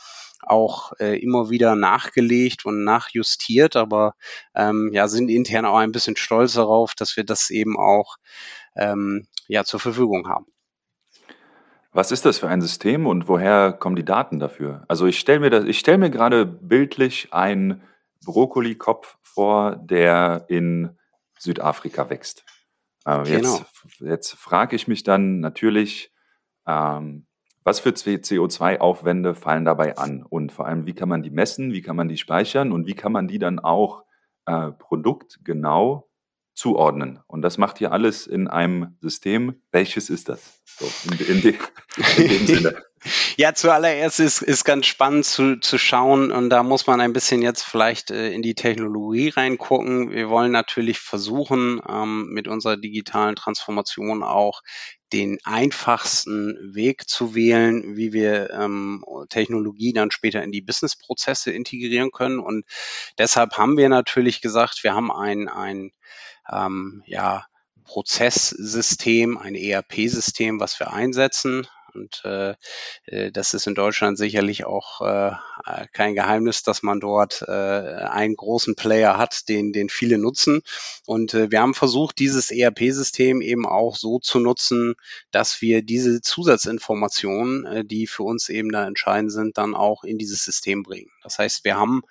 auch 0.42 0.92
äh, 0.99 1.18
immer 1.18 1.50
wieder 1.50 1.75
nachgelegt 1.75 2.64
und 2.64 2.84
nachjustiert, 2.84 3.76
aber 3.76 4.14
ähm, 4.54 4.90
ja, 4.92 5.08
sind 5.08 5.28
intern 5.28 5.64
auch 5.64 5.78
ein 5.78 5.92
bisschen 5.92 6.16
stolz 6.16 6.54
darauf, 6.54 6.94
dass 6.94 7.16
wir 7.16 7.25
das 7.25 7.50
eben 7.50 7.78
auch 7.78 8.16
ähm, 8.76 9.26
ja, 9.49 9.64
zur 9.64 9.80
Verfügung 9.80 10.28
haben. 10.28 10.46
Was 11.92 12.11
ist 12.11 12.25
das 12.25 12.38
für 12.38 12.49
ein 12.49 12.62
System 12.62 13.06
und 13.06 13.28
woher 13.28 13.72
kommen 13.72 13.96
die 13.96 14.04
Daten 14.04 14.38
dafür? 14.38 14.84
Also 14.88 15.06
ich 15.06 15.18
stelle 15.18 15.40
mir 15.40 15.50
das, 15.50 15.64
ich 15.64 15.78
stelle 15.78 15.99
mir 15.99 16.11
gerade 16.11 16.46
bildlich 16.46 17.32
einen 17.32 17.82
Brokkolikopf 18.25 19.18
vor, 19.22 19.76
der 19.76 20.46
in 20.49 20.96
Südafrika 21.38 22.08
wächst. 22.08 22.44
Äh, 23.04 23.25
genau. 23.25 23.58
Jetzt, 23.58 24.00
jetzt 24.00 24.32
frage 24.34 24.76
ich 24.76 24.88
mich 24.88 25.02
dann 25.02 25.40
natürlich, 25.40 26.12
ähm, 26.66 27.26
was 27.64 27.81
für 27.81 27.90
CO2-Aufwände 27.90 29.35
fallen 29.35 29.64
dabei 29.64 29.97
an? 29.97 30.23
Und 30.23 30.52
vor 30.52 30.66
allem, 30.66 30.87
wie 30.87 30.95
kann 30.95 31.09
man 31.09 31.23
die 31.23 31.31
messen, 31.31 31.73
wie 31.73 31.83
kann 31.83 31.97
man 31.97 32.09
die 32.09 32.19
speichern 32.19 32.73
und 32.73 32.87
wie 32.87 32.95
kann 32.95 33.12
man 33.12 33.28
die 33.28 33.38
dann 33.38 33.59
auch 33.59 34.04
äh, 34.47 34.73
produktgenau 34.73 36.09
zuordnen? 36.54 37.21
Und 37.26 37.42
das 37.42 37.59
macht 37.59 37.81
ihr 37.81 37.92
alles 37.92 38.26
in 38.26 38.49
einem 38.49 38.97
System. 39.00 39.62
Welches 39.71 40.11
ist 40.11 40.28
das? 40.28 40.61
So, 40.64 40.87
in, 41.11 41.37
in, 41.37 41.40
de, 41.42 41.54
in 42.19 42.28
dem 42.28 42.47
Sinne. 42.47 42.83
Ja, 43.37 43.52
zuallererst 43.54 44.21
ist, 44.21 44.42
ist 44.42 44.64
ganz 44.64 44.87
spannend 44.87 45.25
zu, 45.25 45.57
zu 45.59 45.76
schauen 45.78 46.31
und 46.31 46.50
da 46.50 46.62
muss 46.62 46.87
man 46.87 47.00
ein 47.00 47.12
bisschen 47.12 47.42
jetzt 47.42 47.62
vielleicht 47.62 48.11
äh, 48.11 48.31
in 48.31 48.42
die 48.42 48.54
Technologie 48.54 49.31
reingucken. 49.31 50.11
Wir 50.11 50.28
wollen 50.28 50.52
natürlich 50.52 51.00
versuchen, 51.00 51.81
ähm, 51.88 52.28
mit 52.31 52.47
unserer 52.47 52.76
digitalen 52.76 53.35
Transformation 53.35 54.23
auch 54.23 54.62
den 55.12 55.38
einfachsten 55.45 56.75
Weg 56.75 57.09
zu 57.09 57.35
wählen, 57.35 57.97
wie 57.97 58.12
wir 58.12 58.50
ähm, 58.50 59.04
Technologie 59.28 59.92
dann 59.92 60.11
später 60.11 60.42
in 60.42 60.52
die 60.52 60.62
Businessprozesse 60.62 61.50
integrieren 61.50 62.11
können. 62.11 62.38
Und 62.38 62.64
deshalb 63.19 63.59
haben 63.59 63.76
wir 63.76 63.88
natürlich 63.88 64.40
gesagt, 64.40 64.83
wir 64.85 64.95
haben 64.95 65.12
ein, 65.12 65.49
ein 65.49 65.92
ähm, 66.50 67.02
ja, 67.07 67.47
Prozesssystem, 67.85 69.37
ein 69.37 69.54
ERP-System, 69.54 70.61
was 70.61 70.78
wir 70.81 70.92
einsetzen. 70.92 71.66
Und 71.94 72.22
äh, 72.25 72.54
äh, 73.06 73.30
das 73.32 73.54
ist 73.54 73.66
in 73.66 73.75
Deutschland 73.75 74.18
sicherlich 74.18 74.64
auch 74.64 75.00
äh, 75.00 75.32
kein 75.92 76.14
Geheimnis, 76.14 76.62
dass 76.62 76.82
man 76.82 77.00
dort 77.00 77.42
äh, 77.46 77.52
einen 77.52 78.37
großen 78.37 78.75
Player 78.75 79.16
hat, 79.18 79.49
den, 79.49 79.72
den 79.72 79.88
viele 79.88 80.18
nutzen. 80.18 80.62
Und 81.06 81.34
äh, 81.34 81.50
wir 81.50 81.61
haben 81.61 81.75
versucht, 81.75 82.18
dieses 82.18 82.50
ERP-System 82.50 83.40
eben 83.40 83.66
auch 83.66 83.96
so 83.96 84.18
zu 84.18 84.38
nutzen, 84.38 84.94
dass 85.30 85.61
wir 85.61 85.82
diese 85.82 86.20
Zusatzinformationen, 86.20 87.66
äh, 87.66 87.84
die 87.84 88.06
für 88.06 88.22
uns 88.22 88.49
eben 88.49 88.70
da 88.70 88.87
entscheidend 88.87 89.32
sind, 89.32 89.58
dann 89.58 89.75
auch 89.75 90.04
in 90.04 90.18
dieses 90.18 90.44
System 90.44 90.82
bringen. 90.82 91.11
Das 91.22 91.38
heißt, 91.38 91.64
wir 91.64 91.76
haben 91.76 92.02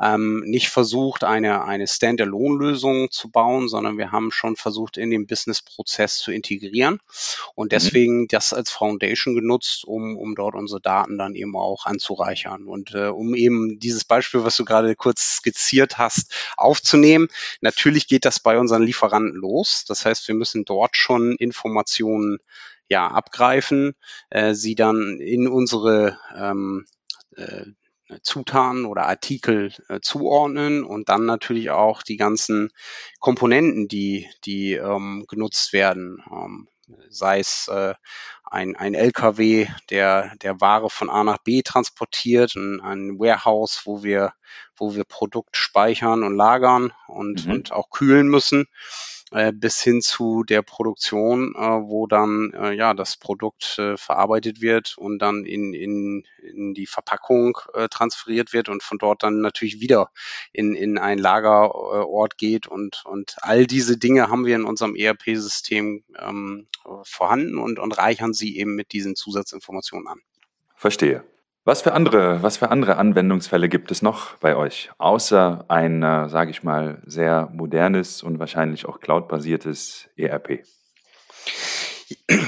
ähm, 0.00 0.40
nicht 0.46 0.68
versucht, 0.68 1.24
eine, 1.24 1.64
eine 1.64 1.86
Standalone-Lösung 1.86 3.10
zu 3.10 3.30
bauen, 3.30 3.68
sondern 3.68 3.98
wir 3.98 4.12
haben 4.12 4.30
schon 4.30 4.56
versucht, 4.56 4.96
in 4.96 5.10
den 5.10 5.26
Business-Prozess 5.26 6.18
zu 6.18 6.32
integrieren 6.32 7.00
und 7.54 7.66
mhm. 7.66 7.70
deswegen 7.70 8.28
das 8.28 8.52
als 8.52 8.70
Foundation 8.70 9.29
genutzt, 9.34 9.84
um, 9.84 10.16
um 10.16 10.34
dort 10.34 10.54
unsere 10.54 10.80
Daten 10.80 11.18
dann 11.18 11.34
eben 11.34 11.56
auch 11.56 11.86
anzureichern. 11.86 12.66
Und 12.66 12.94
äh, 12.94 13.06
um 13.06 13.34
eben 13.34 13.78
dieses 13.78 14.04
Beispiel, 14.04 14.44
was 14.44 14.56
du 14.56 14.64
gerade 14.64 14.94
kurz 14.96 15.36
skizziert 15.36 15.98
hast, 15.98 16.34
aufzunehmen, 16.56 17.28
natürlich 17.60 18.08
geht 18.08 18.24
das 18.24 18.40
bei 18.40 18.58
unseren 18.58 18.82
Lieferanten 18.82 19.34
los. 19.34 19.84
Das 19.86 20.04
heißt, 20.04 20.28
wir 20.28 20.34
müssen 20.34 20.64
dort 20.64 20.96
schon 20.96 21.36
Informationen 21.36 22.38
ja, 22.88 23.06
abgreifen, 23.06 23.94
äh, 24.30 24.54
sie 24.54 24.74
dann 24.74 25.20
in 25.20 25.46
unsere 25.46 26.18
ähm, 26.36 26.86
äh, 27.36 27.66
Zutaten 28.22 28.86
oder 28.86 29.06
Artikel 29.06 29.72
äh, 29.88 30.00
zuordnen 30.00 30.84
und 30.84 31.08
dann 31.08 31.26
natürlich 31.26 31.70
auch 31.70 32.02
die 32.02 32.16
ganzen 32.16 32.70
Komponenten, 33.20 33.88
die, 33.88 34.28
die 34.44 34.72
ähm, 34.72 35.24
genutzt 35.28 35.72
werden, 35.72 36.22
ähm, 36.30 36.68
sei 37.08 37.40
es 37.40 37.68
äh, 37.68 37.94
ein, 38.44 38.76
ein 38.76 38.94
LKW, 38.94 39.68
der, 39.90 40.34
der 40.42 40.60
Ware 40.60 40.90
von 40.90 41.10
A 41.10 41.24
nach 41.24 41.38
B 41.38 41.62
transportiert, 41.62 42.54
ein, 42.56 42.80
ein 42.80 43.18
Warehouse, 43.18 43.82
wo 43.84 44.02
wir, 44.02 44.32
wo 44.76 44.94
wir 44.94 45.04
Produkt 45.04 45.56
speichern 45.56 46.24
und 46.24 46.36
lagern 46.36 46.92
und, 47.06 47.46
mhm. 47.46 47.52
und 47.52 47.72
auch 47.72 47.90
kühlen 47.90 48.28
müssen 48.28 48.66
äh, 49.30 49.52
bis 49.52 49.80
hin 49.80 50.02
zu 50.02 50.42
der 50.42 50.62
Produktion, 50.62 51.54
äh, 51.56 51.60
wo 51.60 52.06
dann 52.06 52.52
äh, 52.52 52.72
ja 52.72 52.94
das 52.94 53.16
Produkt 53.16 53.78
äh, 53.78 53.96
verarbeitet 53.96 54.60
wird 54.60 54.96
und 54.98 55.20
dann 55.20 55.44
in, 55.44 55.72
in, 55.72 56.24
in 56.42 56.74
die 56.74 56.86
Verpackung 56.86 57.58
äh, 57.74 57.88
transferiert 57.88 58.52
wird 58.52 58.68
und 58.68 58.82
von 58.82 58.98
dort 58.98 59.22
dann 59.22 59.40
natürlich 59.40 59.80
wieder 59.80 60.10
in, 60.52 60.74
in 60.74 60.98
ein 60.98 61.18
Lagerort 61.18 62.38
geht 62.38 62.66
und, 62.66 63.04
und 63.06 63.36
all 63.42 63.66
diese 63.66 63.96
Dinge 63.96 64.28
haben 64.28 64.46
wir 64.46 64.56
in 64.56 64.64
unserem 64.64 64.96
ERP-System 64.96 66.04
ähm, 66.18 66.66
vorhanden 67.04 67.58
und, 67.58 67.78
und 67.78 67.96
reichern 67.96 68.32
sie 68.32 68.56
eben 68.56 68.74
mit 68.74 68.92
diesen 68.92 69.16
Zusatzinformationen 69.16 70.08
an. 70.08 70.20
Verstehe. 70.74 71.24
Was 71.64 71.82
für 71.82 71.92
andere, 71.92 72.42
was 72.42 72.56
für 72.56 72.70
andere 72.70 72.96
Anwendungsfälle 72.96 73.68
gibt 73.68 73.90
es 73.90 74.00
noch 74.00 74.36
bei 74.36 74.56
euch, 74.56 74.90
außer 74.96 75.66
ein, 75.68 76.02
äh, 76.02 76.28
sage 76.30 76.50
ich 76.50 76.62
mal, 76.62 77.02
sehr 77.04 77.50
modernes 77.52 78.22
und 78.22 78.38
wahrscheinlich 78.38 78.86
auch 78.86 78.98
cloud-basiertes 78.98 80.08
ERP? 80.16 80.64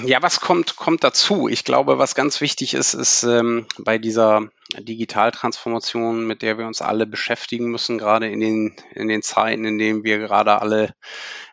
Ja, 0.04 0.22
was 0.22 0.40
kommt, 0.40 0.76
kommt 0.76 1.04
dazu? 1.04 1.48
Ich 1.48 1.64
glaube, 1.64 1.98
was 1.98 2.14
ganz 2.14 2.40
wichtig 2.40 2.74
ist, 2.74 2.94
ist 2.94 3.22
ähm, 3.22 3.66
bei 3.78 3.98
dieser 3.98 4.48
Digitaltransformation, 4.78 6.26
mit 6.26 6.42
der 6.42 6.58
wir 6.58 6.66
uns 6.66 6.82
alle 6.82 7.06
beschäftigen 7.06 7.70
müssen, 7.70 7.98
gerade 7.98 8.28
in 8.28 8.40
den, 8.40 8.76
in 8.94 9.08
den 9.08 9.22
Zeiten, 9.22 9.64
in 9.64 9.78
denen 9.78 10.04
wir 10.04 10.18
gerade 10.18 10.60
alle 10.60 10.94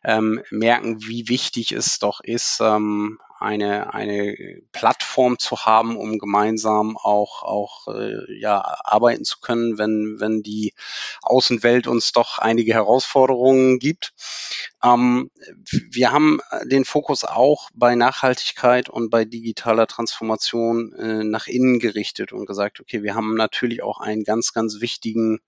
ähm, 0.04 0.42
merken, 0.50 1.02
wie 1.02 1.30
wichtig 1.30 1.72
es 1.72 2.00
doch 2.00 2.22
ist, 2.22 2.60
ähm, 2.62 3.20
eine, 3.40 3.94
eine 3.94 4.36
Plattform 4.74 5.40
zu 5.40 5.66
haben, 5.66 5.96
um 5.96 6.20
gemeinsam 6.20 6.98
auch, 6.98 7.44
auch 7.44 7.88
äh, 7.88 8.40
ja, 8.40 8.62
arbeiten 8.84 9.24
zu 9.24 9.40
können, 9.40 9.78
wenn, 9.78 10.18
wenn 10.20 10.44
die 10.44 10.74
Außenwelt 11.22 11.88
uns 11.88 12.12
doch 12.12 12.40
einige 12.40 12.74
Herausforderungen 12.74 13.80
gibt. 13.80 14.14
Ähm, 14.84 15.32
wir 15.90 16.12
haben 16.12 16.42
den 16.66 16.84
Fokus 16.84 17.24
auch 17.24 17.70
bei 17.74 17.96
Nachhaltigkeit 17.96 18.90
und 18.90 19.10
bei 19.10 19.24
digitaler 19.24 19.88
Transformation 19.88 20.94
äh, 20.94 21.24
nach 21.24 21.48
innen 21.48 21.80
gerichtet 21.80 22.34
und 22.34 22.46
gesagt, 22.46 22.82
okay, 22.82 23.04
wir 23.04 23.09
haben 23.16 23.36
natürlich 23.36 23.84
auch 23.84 24.00
einen 24.00 24.24
ganz, 24.24 24.54
ganz 24.54 24.82
wichtigen 24.82 25.40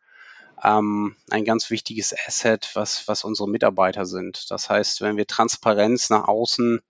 ähm, 0.63 1.15
ein 1.29 1.45
ganz 1.45 1.69
wichtiges 1.69 2.13
Asset, 2.27 2.69
was, 2.75 3.07
was 3.07 3.23
unsere 3.23 3.49
Mitarbeiter 3.49 4.05
sind. 4.05 4.49
Das 4.51 4.69
heißt, 4.69 5.01
wenn 5.01 5.17
wir 5.17 5.25
Transparenz 5.25 6.09
nach 6.09 6.27
außen 6.27 6.81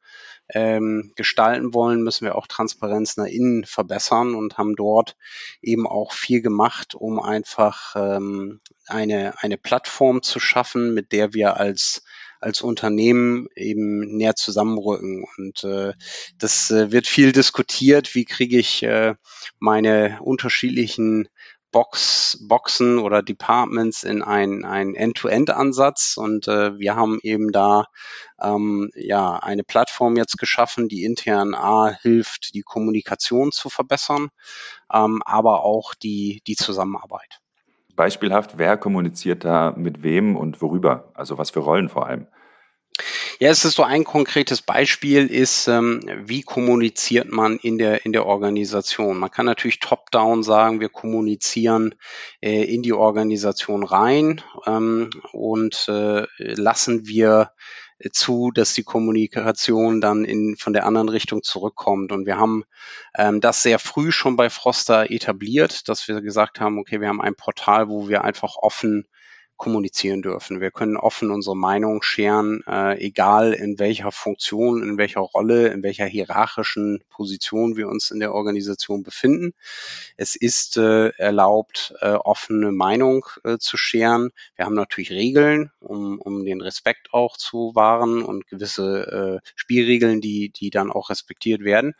ähm, 0.54 1.13
gestalten 1.16 1.74
wollen, 1.74 2.04
müssen 2.04 2.25
wir 2.25 2.36
auch 2.36 2.48
Transparenz 2.48 3.16
nach 3.16 3.25
innen 3.25 3.63
verbessern 3.63 4.36
und 4.36 4.58
haben 4.58 4.75
dort 4.75 5.16
eben 5.62 5.88
auch 5.88 6.12
viel 6.12 6.42
gemacht, 6.42 6.96
um 6.96 7.20
einfach 7.20 7.96
ähm, 7.96 8.60
eine, 8.88 9.36
eine 9.42 9.58
Plattform 9.58 10.22
zu 10.22 10.40
schaffen, 10.40 10.94
mit 10.94 11.13
der 11.13 11.34
wir 11.34 11.58
als 11.58 12.04
als 12.41 12.62
Unternehmen 12.62 13.48
eben 13.55 14.17
näher 14.17 14.36
zusammenrücken. 14.36 15.25
Und 15.38 15.63
äh, 15.63 15.93
das 16.38 16.71
äh, 16.71 16.91
wird 16.91 17.07
viel 17.07 17.31
diskutiert, 17.31 18.15
wie 18.15 18.25
kriege 18.25 18.57
ich 18.57 18.83
äh, 18.83 19.15
meine 19.60 20.19
unterschiedlichen 20.21 21.29
Box, 21.71 22.38
Boxen 22.41 23.00
oder 23.00 23.24
Departments 23.24 24.03
in 24.03 24.21
einen, 24.21 24.65
einen 24.65 24.93
End-to-End-Ansatz 24.93 26.17
und 26.17 26.48
äh, 26.50 26.77
wir 26.77 26.98
haben 26.98 27.19
eben 27.24 27.53
da 27.53 27.86
ähm, 28.41 28.91
ja 28.93 29.38
eine 29.38 29.63
Plattform 29.63 30.17
jetzt 30.17 30.38
geschaffen, 30.38 30.89
die 30.89 31.05
intern 31.05 31.55
A 31.55 31.89
hilft, 32.01 32.53
die 32.55 32.62
Kommunikation 32.62 33.53
zu 33.53 33.69
verbessern, 33.69 34.29
ähm, 34.93 35.21
aber 35.24 35.63
auch 35.63 35.93
die, 35.95 36.41
die 36.45 36.57
Zusammenarbeit. 36.57 37.39
Beispielhaft, 37.95 38.57
wer 38.57 38.77
kommuniziert 38.77 39.43
da 39.43 39.74
mit 39.75 40.03
wem 40.03 40.36
und 40.36 40.62
worüber? 40.62 41.12
Also 41.13 41.38
was 41.38 41.51
für 41.51 41.60
Rollen 41.60 41.89
vor 41.89 42.07
allem? 42.07 42.27
Ja, 43.39 43.50
es 43.50 43.65
ist 43.65 43.75
so 43.75 43.83
ein 43.83 44.03
konkretes 44.03 44.62
Beispiel 44.62 45.25
ist, 45.25 45.67
ähm, 45.67 46.01
wie 46.25 46.43
kommuniziert 46.43 47.31
man 47.31 47.57
in 47.57 47.79
der, 47.79 48.05
in 48.05 48.13
der 48.13 48.27
Organisation? 48.27 49.17
Man 49.17 49.31
kann 49.31 49.48
natürlich 49.48 49.79
top-down 49.79 50.43
sagen, 50.43 50.79
wir 50.79 50.89
kommunizieren 50.89 51.95
äh, 52.41 52.63
in 52.63 52.83
die 52.83 52.93
Organisation 52.93 53.83
rein 53.83 54.41
ähm, 54.67 55.10
und 55.31 55.88
äh, 55.88 56.27
lassen 56.38 57.07
wir 57.07 57.51
zu, 58.12 58.51
dass 58.51 58.74
die 58.74 58.84
Kommunikation 58.84 60.01
dann 60.01 60.25
in, 60.25 60.55
von 60.58 60.74
der 60.74 60.86
anderen 60.86 61.10
Richtung 61.10 61.43
zurückkommt. 61.43 62.12
Und 62.12 62.25
wir 62.25 62.38
haben 62.38 62.63
ähm, 63.15 63.41
das 63.41 63.63
sehr 63.63 63.79
früh 63.79 64.12
schon 64.12 64.36
bei 64.36 64.50
Froster 64.50 65.12
etabliert, 65.12 65.88
dass 65.89 66.08
wir 66.08 66.22
gesagt 66.22 66.60
haben, 66.60 66.79
okay, 66.79 67.01
wir 67.01 67.08
haben 67.08 67.22
ein 67.22 67.36
Portal, 67.36 67.89
wo 67.89 68.08
wir 68.08 68.24
einfach 68.24 68.55
offen 68.58 69.05
kommunizieren 69.62 70.24
dürfen. 70.24 70.60
Wir 70.60 70.72
können 70.72 70.98
offen 70.98 71.30
unsere 71.30 71.56
Meinung 71.56 72.01
scheren, 72.01 72.63
äh, 72.65 72.98
egal 72.98 73.53
in 73.53 73.77
welcher 73.77 74.12
Funktion, 74.12 74.82
in 74.82 74.98
welcher 74.98 75.20
Rolle, 75.20 75.68
in 75.68 75.84
welcher 75.84 76.08
hierarchischen 76.08 77.03
Position 77.12 77.77
wir 77.77 77.88
uns 77.88 78.10
in 78.10 78.20
der 78.20 78.34
Organisation 78.34 79.03
befinden. 79.03 79.53
Es 80.18 80.36
ist 80.36 80.77
äh, 80.77 81.10
erlaubt, 81.10 81.94
äh, 82.01 82.13
offene 82.13 82.72
Meinung 82.72 83.27
äh, 83.44 83.60
zu 83.60 83.77
scheren. 83.77 84.32
Wir 84.56 84.65
haben 84.65 84.74
natürlich 84.74 85.12
Regeln, 85.12 85.70
um, 85.80 86.20
um 86.20 86.44
den 86.44 86.62
Respekt 86.62 87.13
auch 87.13 87.38
zu 87.38 87.75
wahren 87.75 88.24
und 88.24 88.48
gewisse 88.48 89.41
äh, 89.44 89.48
Spielregeln, 89.56 90.22
die, 90.22 90.50
die 90.50 90.72
dann 90.72 90.91
auch 90.91 91.12
respektiert 91.12 91.63
werden. 91.63 91.94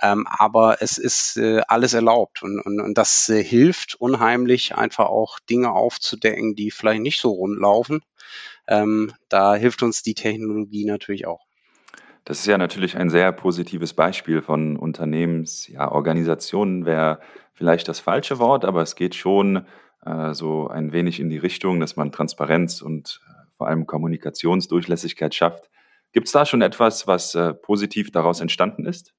Ähm, 0.00 0.26
aber 0.26 0.80
es 0.80 0.96
ist 0.96 1.36
äh, 1.36 1.60
alles 1.68 1.92
erlaubt 1.92 2.42
und, 2.42 2.58
und, 2.58 2.80
und 2.80 2.96
das 2.96 3.26
hilft 3.26 3.96
unheimlich, 3.96 4.74
einfach 4.74 5.10
auch 5.10 5.40
Dinge 5.40 5.72
aufzudecken, 5.72 6.54
die 6.54 6.70
vielleicht 6.70 7.01
nicht 7.02 7.20
so 7.20 7.30
rund 7.30 7.60
laufen. 7.60 8.00
Ähm, 8.68 9.12
da 9.28 9.54
hilft 9.54 9.82
uns 9.82 10.02
die 10.02 10.14
Technologie 10.14 10.84
natürlich 10.84 11.26
auch. 11.26 11.40
Das 12.24 12.38
ist 12.38 12.46
ja 12.46 12.56
natürlich 12.56 12.96
ein 12.96 13.10
sehr 13.10 13.32
positives 13.32 13.94
Beispiel 13.94 14.42
von 14.42 14.76
Unternehmens, 14.76 15.66
ja, 15.66 15.90
Organisationen 15.90 16.86
wäre 16.86 17.18
vielleicht 17.52 17.88
das 17.88 17.98
falsche 17.98 18.38
Wort, 18.38 18.64
aber 18.64 18.82
es 18.82 18.94
geht 18.94 19.16
schon 19.16 19.66
äh, 20.04 20.32
so 20.32 20.68
ein 20.68 20.92
wenig 20.92 21.18
in 21.18 21.30
die 21.30 21.38
Richtung, 21.38 21.80
dass 21.80 21.96
man 21.96 22.12
Transparenz 22.12 22.80
und 22.80 23.20
äh, 23.26 23.32
vor 23.56 23.66
allem 23.66 23.86
Kommunikationsdurchlässigkeit 23.86 25.34
schafft. 25.34 25.68
Gibt 26.12 26.26
es 26.26 26.32
da 26.32 26.46
schon 26.46 26.62
etwas, 26.62 27.06
was 27.06 27.34
äh, 27.34 27.54
positiv 27.54 28.12
daraus 28.12 28.40
entstanden 28.40 28.86
ist? 28.86 29.14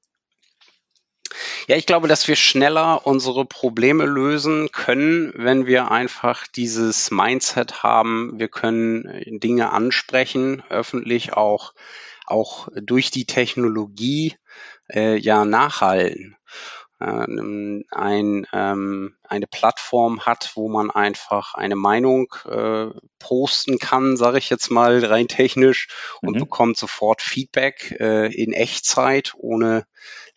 Ja, 1.68 1.76
ich 1.76 1.86
glaube, 1.86 2.08
dass 2.08 2.28
wir 2.28 2.36
schneller 2.36 3.06
unsere 3.06 3.46
Probleme 3.46 4.06
lösen 4.06 4.72
können, 4.72 5.34
wenn 5.36 5.66
wir 5.66 5.92
einfach 5.92 6.48
dieses 6.48 7.12
Mindset 7.12 7.84
haben. 7.84 8.34
Wir 8.38 8.48
können 8.48 9.06
äh, 9.06 9.40
Dinge 9.40 9.72
ansprechen, 9.72 10.64
öffentlich 10.70 11.34
auch, 11.34 11.74
auch 12.26 12.68
durch 12.76 13.12
die 13.12 13.26
Technologie 13.26 14.36
äh, 14.90 15.18
ja 15.18 15.46
nachhalten. 15.46 16.38
Ähm, 17.04 17.84
ein, 17.92 18.48
ähm, 18.54 19.16
eine 19.24 19.48
Plattform 19.48 20.22
hat, 20.22 20.52
wo 20.56 20.70
man 20.70 20.90
einfach 20.90 21.54
eine 21.54 21.76
Meinung 21.76 22.34
äh, 22.50 22.92
posten 23.20 23.78
kann, 23.78 24.16
sage 24.16 24.38
ich 24.38 24.50
jetzt 24.50 24.72
mal 24.72 25.04
rein 25.04 25.28
technisch, 25.28 25.90
und 26.22 26.36
mhm. 26.36 26.40
bekommt 26.40 26.78
sofort 26.78 27.22
Feedback 27.22 27.98
äh, 28.00 28.34
in 28.34 28.54
Echtzeit, 28.54 29.34
ohne 29.38 29.86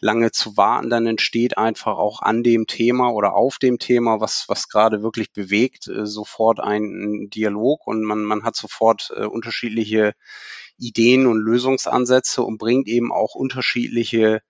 lange 0.01 0.33
zu 0.33 0.57
warten. 0.57 0.91
Dann 0.91 1.07
entsteht 1.07 1.57
einfach 1.57 1.99
auch 1.99 2.21
an 2.21 2.43
dem 2.43 2.67
Thema 2.67 3.13
oder 3.13 3.35
auf 3.35 3.59
dem 3.59 3.79
Thema, 3.79 4.21
was, 4.21 4.47
was 4.49 4.69
gerade 4.69 5.03
wirklich 5.03 5.33
bewegt, 5.33 5.87
äh, 5.87 6.05
sofort 6.05 6.59
ein, 6.59 7.31
Dialog 7.31 7.87
und 7.87 8.03
man, 8.03 8.25
man 8.25 8.43
hat 8.43 8.57
sofort 8.57 9.13
äh, 9.17 9.25
unterschiedliche 9.25 10.15
Ideen 10.79 11.27
und 11.27 11.39
Lösungsansätze 11.39 12.43
und 12.43 12.59
bringt 12.59 12.89
eben 12.89 13.13
auch 13.13 13.37
unterschiedliche 13.37 14.43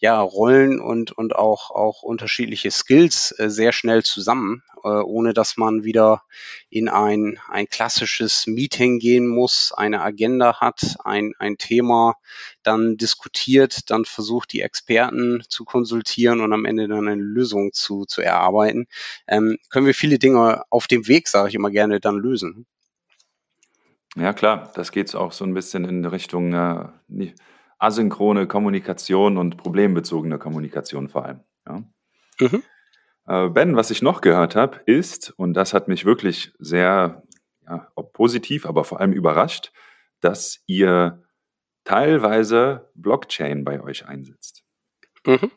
ja, 0.00 0.20
Rollen 0.20 0.80
und, 0.80 1.10
und 1.12 1.34
auch, 1.34 1.70
auch 1.70 2.02
unterschiedliche 2.02 2.70
Skills 2.70 3.34
äh, 3.38 3.50
sehr 3.50 3.72
schnell 3.72 4.04
zusammen, 4.04 4.62
äh, 4.84 4.88
ohne 4.88 5.34
dass 5.34 5.56
man 5.56 5.82
wieder 5.82 6.22
in 6.70 6.88
ein, 6.88 7.40
ein 7.48 7.66
klassisches 7.66 8.46
Meeting 8.46 9.00
gehen 9.00 9.26
muss, 9.26 9.72
eine 9.76 10.00
Agenda 10.02 10.60
hat, 10.60 10.96
ein, 11.04 11.34
ein 11.40 11.58
Thema 11.58 12.14
dann 12.62 12.96
diskutiert, 12.96 13.90
dann 13.90 14.04
versucht 14.04 14.52
die 14.52 14.60
Experten 14.60 15.42
zu 15.48 15.64
konsultieren 15.64 16.40
und 16.40 16.52
am 16.52 16.64
Ende 16.64 16.86
dann 16.86 17.08
eine 17.08 17.22
Lösung 17.22 17.72
zu, 17.72 18.04
zu 18.04 18.22
erarbeiten. 18.22 18.86
Ähm, 19.26 19.58
können 19.68 19.86
wir 19.86 19.94
viele 19.94 20.20
Dinge 20.20 20.62
auf 20.70 20.86
dem 20.86 21.08
Weg, 21.08 21.26
sage 21.26 21.48
ich 21.48 21.54
immer 21.56 21.70
gerne, 21.70 21.98
dann 21.98 22.16
lösen. 22.16 22.66
Ja, 24.14 24.32
klar, 24.32 24.72
das 24.74 24.92
geht 24.92 25.14
auch 25.14 25.32
so 25.32 25.44
ein 25.44 25.54
bisschen 25.54 25.84
in 25.84 26.04
Richtung 26.04 26.52
äh, 26.52 26.86
asynchrone 27.78 28.46
Kommunikation 28.46 29.36
und 29.36 29.56
problembezogene 29.56 30.38
Kommunikation 30.38 31.08
vor 31.08 31.24
allem. 31.24 31.40
Ja. 31.66 31.82
Mhm. 32.40 32.62
Äh, 33.26 33.48
ben, 33.50 33.76
was 33.76 33.90
ich 33.90 34.02
noch 34.02 34.20
gehört 34.20 34.56
habe, 34.56 34.80
ist, 34.86 35.30
und 35.36 35.54
das 35.54 35.74
hat 35.74 35.88
mich 35.88 36.04
wirklich 36.04 36.52
sehr 36.58 37.22
ja, 37.66 37.88
positiv, 38.12 38.66
aber 38.66 38.84
vor 38.84 39.00
allem 39.00 39.12
überrascht, 39.12 39.72
dass 40.20 40.62
ihr 40.66 41.22
teilweise 41.84 42.90
Blockchain 42.94 43.64
bei 43.64 43.80
euch 43.80 44.06
einsetzt. 44.06 44.64
Mhm. 45.26 45.50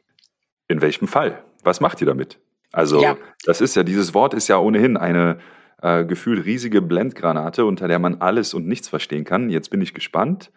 In 0.68 0.82
welchem 0.82 1.08
Fall? 1.08 1.44
Was 1.64 1.82
macht 1.82 2.02
ihr 2.02 2.08
damit? 2.08 2.40
Also, 2.72 3.02
ja. 3.02 3.18
das 3.46 3.62
ist 3.62 3.76
ja, 3.76 3.84
dieses 3.84 4.14
Wort 4.14 4.34
ist 4.34 4.48
ja 4.48 4.58
ohnehin 4.58 4.96
eine 4.96 5.40
äh, 5.82 6.06
gefühlt 6.06 6.46
riesige 6.46 6.82
Blendgranate, 6.82 7.66
unter 7.66 7.88
der 7.88 8.00
man 8.00 8.22
alles 8.22 8.54
und 8.54 8.68
nichts 8.68 8.88
verstehen 8.88 9.26
kann. 9.26 9.50
Jetzt 9.50 9.70
bin 9.70 9.82
ich 9.82 9.94
gespannt, 9.94 10.52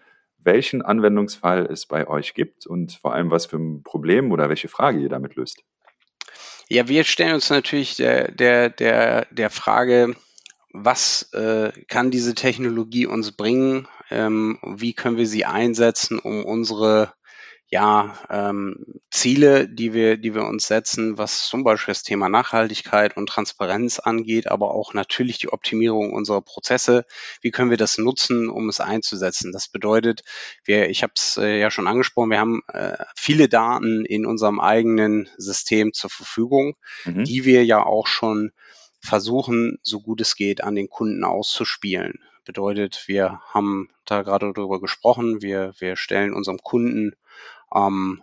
welchen 0.45 0.83
Anwendungsfall 0.83 1.67
es 1.67 1.87
bei 1.87 2.07
euch 2.07 2.35
gibt 2.35 2.67
und 2.67 2.93
vor 2.93 3.15
allem, 3.15 3.31
was 3.31 3.47
für 3.47 3.57
ein 3.57 3.83
Problem 3.83 4.33
oder 4.33 4.49
welche 4.49 4.69
Frage 4.69 5.01
ihr 5.01 5.09
damit 5.09 5.35
löst. 5.37 5.63
Ja, 6.69 6.89
wir 6.89 7.05
stellen 7.05 7.35
uns 7.35 7.51
natürlich 7.51 7.97
der, 7.97 8.31
der, 8.31 8.71
der, 8.71 9.27
der 9.31 9.51
Frage, 9.51 10.15
was 10.73 11.33
äh, 11.33 11.73
kann 11.89 12.11
diese 12.11 12.35
Technologie 12.35 13.07
uns 13.07 13.33
bringen? 13.33 13.87
Ähm, 14.11 14.59
wie 14.63 14.93
können 14.93 15.17
wir 15.17 15.27
sie 15.27 15.45
einsetzen, 15.45 16.19
um 16.19 16.45
unsere 16.45 17.13
ja, 17.69 18.19
ähm, 18.31 18.85
Ziele, 19.11 19.69
die 19.69 19.95
wir, 19.95 20.17
die 20.17 20.35
wir 20.35 20.45
uns 20.45 20.67
setzen, 20.67 21.19
was 21.19 21.47
zum 21.47 21.65
Beispiel 21.65 21.93
das 21.93 22.03
Thema 22.03 22.29
Nachhaltigkeit 22.29 23.17
und 23.17 23.29
Transparenz 23.29 23.99
angeht, 23.99 24.49
aber 24.49 24.73
auch 24.73 24.93
natürlich 24.95 25.39
die 25.39 25.53
Optimierung 25.53 26.13
unserer 26.13 26.43
Prozesse. 26.43 27.07
Wie 27.41 27.51
können 27.51 27.71
wir 27.71 27.77
das 27.77 27.99
nutzen, 27.99 28.49
um 28.51 28.69
es 28.69 28.81
einzusetzen? 28.81 29.51
Das 29.51 29.69
bedeutet, 29.69 30.23
wir, 30.65 30.91
ich 30.91 31.03
habe 31.03 31.15
es 31.17 31.37
äh, 31.37 31.59
ja 31.59 31.71
schon 31.71 31.87
angesprochen, 31.87 32.31
wir 32.31 32.39
haben 32.39 32.63
äh, 32.69 32.97
viele 33.17 33.49
Daten 33.49 34.05
in 34.05 34.27
unserem 34.27 34.61
eigenen 34.61 35.29
System 35.37 35.93
zur 35.93 36.11
Verfügung, 36.11 36.77
mhm. 37.05 37.25
die 37.25 37.45
wir 37.45 37.65
ja 37.65 37.83
auch 37.83 38.07
schon 38.07 38.53
versuchen, 39.01 39.79
so 39.83 40.01
gut 40.01 40.21
es 40.21 40.37
geht, 40.37 40.63
an 40.63 40.75
den 40.75 40.89
Kunden 40.89 41.25
auszuspielen. 41.25 42.21
Bedeutet, 42.45 43.05
wir 43.07 43.41
haben 43.53 43.89
da 44.05 44.23
gerade 44.23 44.53
darüber 44.53 44.81
gesprochen, 44.81 45.41
wir, 45.43 45.75
wir 45.79 45.97
stellen 45.97 46.35
unserem 46.35 46.59
Kunden 46.59 47.17
ähm, 47.75 48.23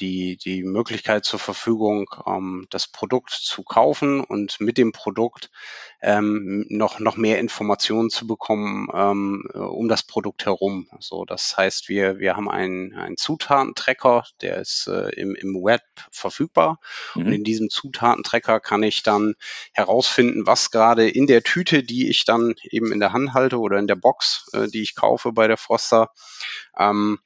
die, 0.00 0.36
die 0.36 0.62
Möglichkeit 0.62 1.24
zur 1.24 1.38
Verfügung, 1.38 2.08
ähm, 2.26 2.66
das 2.70 2.88
Produkt 2.88 3.30
zu 3.30 3.62
kaufen 3.62 4.20
und 4.20 4.60
mit 4.60 4.78
dem 4.78 4.92
Produkt 4.92 5.50
ähm, 6.02 6.66
noch, 6.68 7.00
noch 7.00 7.16
mehr 7.16 7.38
Informationen 7.38 8.10
zu 8.10 8.26
bekommen 8.26 8.88
ähm, 8.92 9.48
um 9.54 9.88
das 9.88 10.02
Produkt 10.02 10.44
herum. 10.44 10.88
So, 11.00 11.24
das 11.24 11.56
heißt, 11.56 11.88
wir, 11.88 12.18
wir 12.18 12.36
haben 12.36 12.50
einen, 12.50 12.94
einen 12.94 13.16
Zutatentracker, 13.16 14.24
der 14.40 14.58
ist 14.58 14.86
äh, 14.86 15.10
im, 15.10 15.34
im 15.34 15.54
Web 15.54 15.82
verfügbar. 16.10 16.78
Mhm. 17.14 17.22
Und 17.26 17.32
in 17.32 17.44
diesem 17.44 17.70
Zutatentracker 17.70 18.60
kann 18.60 18.82
ich 18.82 19.02
dann 19.02 19.34
herausfinden, 19.72 20.46
was 20.46 20.70
gerade 20.70 21.08
in 21.08 21.26
der 21.26 21.42
Tüte, 21.42 21.82
die 21.82 22.08
ich 22.08 22.24
dann 22.24 22.54
eben 22.70 22.92
in 22.92 23.00
der 23.00 23.12
Hand 23.12 23.34
halte 23.34 23.58
oder 23.58 23.78
in 23.78 23.86
der 23.86 23.96
Box, 23.96 24.50
äh, 24.52 24.68
die 24.68 24.82
ich 24.82 24.94
kaufe 24.94 25.32
bei 25.32 25.48
der 25.48 25.56
Froster, 25.56 26.10
ähm, 26.78 27.18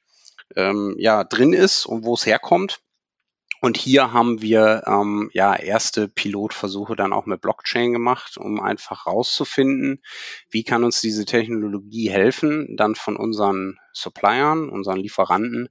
ähm, 0.55 0.95
ja, 0.97 1.23
drin 1.23 1.53
ist 1.53 1.85
und 1.85 2.03
wo 2.03 2.13
es 2.13 2.25
herkommt. 2.25 2.81
Und 3.61 3.75
hier 3.75 4.13
haben 4.13 4.41
wir 4.41 4.83
ähm, 4.87 5.29
ja 5.33 5.53
erste 5.53 6.07
Pilotversuche 6.07 6.95
dann 6.95 7.11
auch 7.11 7.25
mit 7.25 7.41
Blockchain 7.41 7.91
gemacht, 7.91 8.37
um 8.37 8.61
einfach 8.61 9.05
rauszufinden, 9.05 10.01
wie 10.49 10.63
kann 10.63 10.85
uns 10.85 11.01
diese 11.01 11.25
Technologie 11.25 12.09
helfen, 12.09 12.77
dann 12.77 12.95
von 12.95 13.17
unseren 13.17 13.77
Suppliern, 13.91 14.69
unseren 14.69 14.97
Lieferanten 14.97 15.69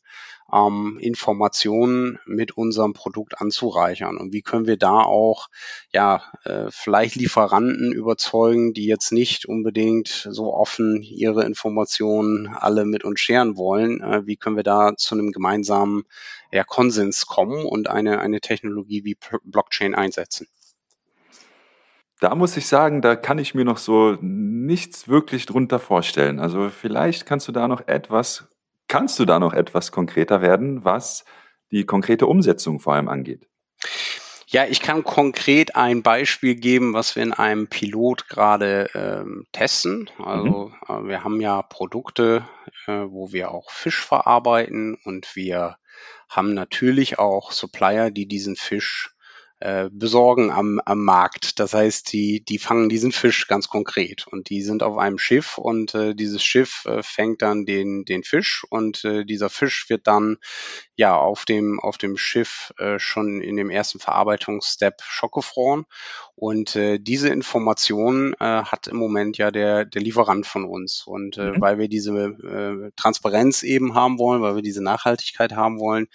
ähm, 0.53 0.99
Informationen 1.01 2.19
mit 2.27 2.57
unserem 2.57 2.93
Produkt 2.93 3.41
anzureichern 3.41 4.17
und 4.17 4.33
wie 4.33 4.43
können 4.43 4.67
wir 4.67 4.77
da 4.77 5.03
auch 5.03 5.49
ja 5.93 6.23
äh, 6.45 6.67
vielleicht 6.71 7.17
Lieferanten 7.17 7.93
überzeugen, 7.93 8.73
die 8.73 8.87
jetzt 8.87 9.13
nicht 9.13 9.47
unbedingt 9.47 10.29
so 10.31 10.55
offen 10.55 11.03
ihre 11.03 11.45
Informationen 11.45 12.49
alle 12.49 12.85
mit 12.85 13.05
uns 13.05 13.21
scheren 13.21 13.57
wollen. 13.57 14.01
Äh, 14.01 14.27
wie 14.27 14.37
können 14.37 14.57
wir 14.57 14.63
da 14.63 14.97
zu 14.97 15.15
einem 15.15 15.33
gemeinsamen 15.33 16.05
ja, 16.53 16.65
Konsens 16.65 17.27
kommen 17.27 17.65
und 17.65 17.91
eine, 17.91 18.21
eine 18.21 18.41
Technologie 18.41 19.05
wie 19.05 19.19
Blockchain 19.45 19.95
einsetzen? 19.95 20.47
Da 22.21 22.35
muss 22.35 22.57
ich 22.57 22.67
sagen, 22.67 23.01
da 23.01 23.15
kann 23.15 23.39
ich 23.39 23.55
mir 23.55 23.65
noch 23.65 23.79
so 23.79 24.17
nichts 24.21 25.07
wirklich 25.07 25.47
drunter 25.47 25.79
vorstellen. 25.79 26.41
Also 26.41 26.69
vielleicht 26.69 27.27
kannst 27.27 27.47
du 27.47 27.53
da 27.53 27.69
noch 27.69 27.87
etwas, 27.87 28.49
kannst 28.89 29.19
du 29.19 29.25
da 29.25 29.39
noch 29.39 29.53
etwas 29.53 29.93
konkreter 29.93 30.43
werden, 30.43 30.85
was 30.85 31.25
die 31.71 31.85
konkrete 31.85 32.27
Umsetzung 32.27 32.81
vor 32.81 32.95
allem 32.95 33.09
angeht? 33.09 33.47
Ja, 34.51 34.65
ich 34.65 34.81
kann 34.81 35.05
konkret 35.05 35.77
ein 35.77 36.03
Beispiel 36.03 36.55
geben, 36.55 36.95
was 36.95 37.15
wir 37.15 37.23
in 37.23 37.35
einem 37.35 37.69
Pilot 37.69 38.29
gerade 38.29 38.89
ähm, 38.95 39.47
testen. 39.53 40.11
Also 40.19 40.73
mhm. 40.89 41.07
äh, 41.07 41.09
wir 41.09 41.23
haben 41.23 41.41
ja 41.43 41.61
Produkte, 41.61 42.49
äh, 42.87 43.05
wo 43.09 43.31
wir 43.31 43.51
auch 43.51 43.71
Fisch 43.71 44.03
verarbeiten 44.03 44.97
und 45.05 45.37
wir 45.37 45.77
haben 46.31 46.55
natürlich 46.55 47.19
auch 47.19 47.53
Supplier, 47.53 48.11
die 48.11 48.27
diesen 48.27 48.57
Fisch 48.57 49.15
äh, 49.61 49.89
besorgen 49.91 50.51
am, 50.51 50.81
am 50.85 51.05
Markt. 51.05 51.59
Das 51.59 51.75
heißt, 51.75 52.13
die, 52.13 52.45
die 52.45 52.59
fangen 52.59 52.89
diesen 52.89 53.13
Fisch 53.13 53.49
ganz 53.49 53.69
konkret 53.69 54.27
und 54.29 54.51
die 54.51 54.63
sind 54.63 54.83
auf 54.83 54.99
einem 54.99 55.19
Schiff 55.19 55.59
und 55.59 55.95
äh, 55.95 56.15
dieses 56.15 56.45
Schiff 56.45 56.85
äh, 56.87 57.03
fängt 57.03 57.43
dann 57.43 57.67
den, 57.67 58.05
den 58.05 58.23
Fisch 58.23 58.65
und 58.71 59.05
äh, 59.05 59.25
dieser 59.25 59.51
Fisch 59.51 59.89
wird 59.89 60.07
dann 60.07 60.37
ja 60.95 61.17
auf 61.17 61.45
dem, 61.45 61.81
auf 61.81 61.99
dem 61.99 62.17
Schiff 62.17 62.73
äh, 62.79 62.99
schon 62.99 63.41
in 63.41 63.57
dem 63.57 63.71
ersten 63.71 63.99
Verarbeitungsstep 63.99 65.03
schockgefroren 65.03 65.87
und 66.37 66.77
äh, 66.77 66.99
diese 67.01 67.29
Information 67.29 68.35
äh, 68.35 68.45
hat 68.45 68.87
im 68.87 68.97
Moment 68.97 69.39
ja 69.39 69.51
der, 69.51 69.85
der 69.85 70.03
Lieferant 70.03 70.47
von 70.47 70.65
uns 70.65 71.03
und 71.05 71.37
äh, 71.37 71.51
mhm. 71.51 71.61
weil 71.61 71.79
wir 71.79 71.89
diese 71.89 72.13
äh, 72.13 72.93
Transparenz 72.97 73.65
eben 73.65 73.95
haben 73.95 74.21
wollen, 74.21 74.41
weil 74.41 74.55
wir 74.55 74.63
diese 74.63 74.85
Nachhaltigkeit 74.85 75.53
haben 75.53 75.81
wollen, 75.81 76.07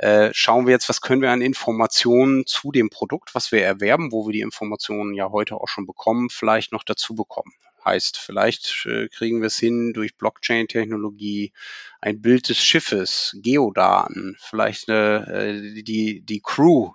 äh, 0.00 0.30
schauen 0.32 0.66
wir 0.66 0.72
jetzt, 0.72 0.88
was 0.88 1.02
können 1.02 1.20
wir 1.20 1.30
an 1.30 1.42
Informationen 1.42 2.46
zu 2.46 2.72
dem 2.72 2.88
Produkt, 2.88 3.34
was 3.34 3.52
wir 3.52 3.62
erwerben, 3.62 4.12
wo 4.12 4.26
wir 4.26 4.32
die 4.32 4.40
Informationen 4.40 5.12
ja 5.12 5.30
heute 5.30 5.56
auch 5.56 5.68
schon 5.68 5.86
bekommen, 5.86 6.30
vielleicht 6.30 6.72
noch 6.72 6.84
dazu 6.84 7.14
bekommen. 7.14 7.52
Heißt, 7.84 8.16
vielleicht 8.16 8.86
äh, 8.86 9.08
kriegen 9.08 9.40
wir 9.40 9.48
es 9.48 9.58
hin 9.58 9.92
durch 9.92 10.16
Blockchain-Technologie, 10.16 11.52
ein 12.00 12.22
Bild 12.22 12.48
des 12.48 12.56
Schiffes, 12.56 13.36
Geodaten, 13.42 14.36
vielleicht 14.38 14.88
äh, 14.88 15.82
die, 15.82 16.22
die 16.22 16.40
Crew 16.40 16.92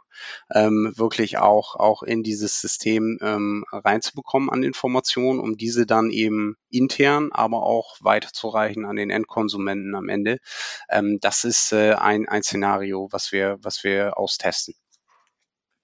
ähm, 0.54 0.94
wirklich 0.96 1.38
auch, 1.38 1.76
auch 1.76 2.04
in 2.04 2.24
dieses 2.24 2.62
System 2.62 3.18
ähm, 3.22 3.66
reinzubekommen 3.72 4.50
an 4.50 4.64
Informationen, 4.64 5.40
um 5.40 5.58
diese 5.58 5.86
dann 5.86 6.10
eben 6.10 6.56
intern, 6.70 7.30
aber 7.32 7.64
auch 7.64 7.98
weiterzureichen 8.02 8.86
an 8.86 8.96
den 8.96 9.10
Endkonsumenten 9.10 9.96
am 9.96 10.10
Ende. 10.10 10.40
Ähm, 10.90 11.20
das 11.22 11.44
ist 11.44 11.72
äh, 11.72 11.94
ein, 11.94 12.28
ein 12.28 12.44
Szenario, 12.44 13.08
was 13.12 13.32
wir, 13.32 13.58
was 13.62 13.84
wir 13.84 14.18
austesten. 14.18 14.76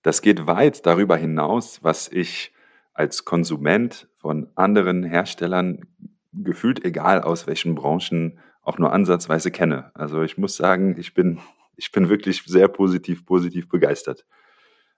Das 0.04 0.22
geht 0.22 0.48
weit 0.48 0.86
darüber 0.86 1.16
hinaus, 1.16 1.84
was 1.84 2.08
ich 2.08 2.54
als 2.94 3.26
Konsument 3.26 4.08
von 4.16 4.50
anderen 4.56 5.04
Herstellern 5.04 5.86
gefühlt 6.34 6.84
egal 6.84 7.22
aus 7.22 7.48
welchen 7.48 7.76
Branchen 7.76 8.40
auch 8.64 8.78
nur 8.78 8.94
ansatzweise 8.94 9.52
kenne. 9.52 9.92
Also 9.94 10.22
ich 10.22 10.38
muss 10.38 10.56
sagen, 10.56 10.96
ich 10.98 11.14
bin, 11.14 11.40
ich 11.82 11.92
bin 11.92 12.10
wirklich 12.10 12.44
sehr 12.46 12.68
positiv, 12.68 13.26
positiv 13.26 13.68
begeistert. 13.68 14.26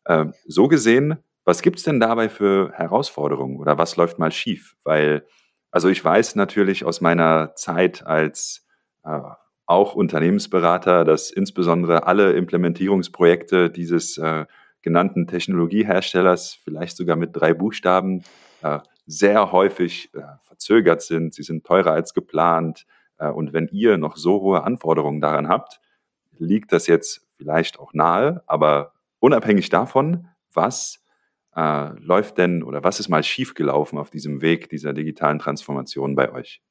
Ähm, 0.05 0.33
so 0.45 0.67
gesehen, 0.67 1.17
was 1.45 1.61
gibt 1.61 1.77
es 1.77 1.85
denn 1.85 2.01
dabei 2.01 2.27
für 2.27 2.71
Herausforderungen 2.73 3.57
oder 3.57 3.77
was 3.77 3.95
läuft 3.95 4.19
mal 4.19 4.31
schief? 4.31 4.75
Weil, 4.83 5.25
also 5.71 5.87
ich 5.87 6.03
weiß 6.03 6.35
natürlich 6.35 6.83
aus 6.83 6.99
meiner 6.99 7.55
Zeit 7.55 8.05
als 8.05 8.67
äh, 9.05 9.19
auch 9.65 9.95
Unternehmensberater, 9.95 11.05
dass 11.05 11.31
insbesondere 11.31 12.05
alle 12.05 12.33
Implementierungsprojekte 12.33 13.69
dieses 13.69 14.17
äh, 14.17 14.45
genannten 14.81 15.25
Technologieherstellers, 15.25 16.59
vielleicht 16.65 16.97
sogar 16.97 17.15
mit 17.15 17.29
drei 17.33 17.53
Buchstaben, 17.53 18.25
äh, 18.61 18.79
sehr 19.05 19.53
häufig 19.53 20.13
äh, 20.13 20.21
verzögert 20.43 21.01
sind. 21.01 21.33
Sie 21.33 21.43
sind 21.43 21.65
teurer 21.65 21.91
als 21.91 22.13
geplant. 22.13 22.85
Äh, 23.17 23.29
und 23.29 23.53
wenn 23.53 23.69
ihr 23.69 23.97
noch 23.97 24.17
so 24.17 24.41
hohe 24.41 24.63
Anforderungen 24.63 25.21
daran 25.21 25.47
habt, 25.47 25.79
liegt 26.37 26.71
das 26.71 26.87
jetzt 26.87 27.27
vielleicht 27.37 27.79
auch 27.79 27.93
nahe, 27.93 28.43
aber 28.47 28.93
unabhängig 29.19 29.69
davon, 29.69 30.27
was 30.53 31.03
äh, 31.55 31.89
läuft 31.99 32.37
denn 32.37 32.63
oder 32.63 32.83
was 32.83 32.99
ist 32.99 33.09
mal 33.09 33.23
schiefgelaufen 33.23 33.97
auf 33.97 34.09
diesem 34.09 34.41
Weg 34.41 34.69
dieser 34.69 34.93
digitalen 34.93 35.39
Transformation 35.39 36.15
bei 36.15 36.31
euch? 36.31 36.61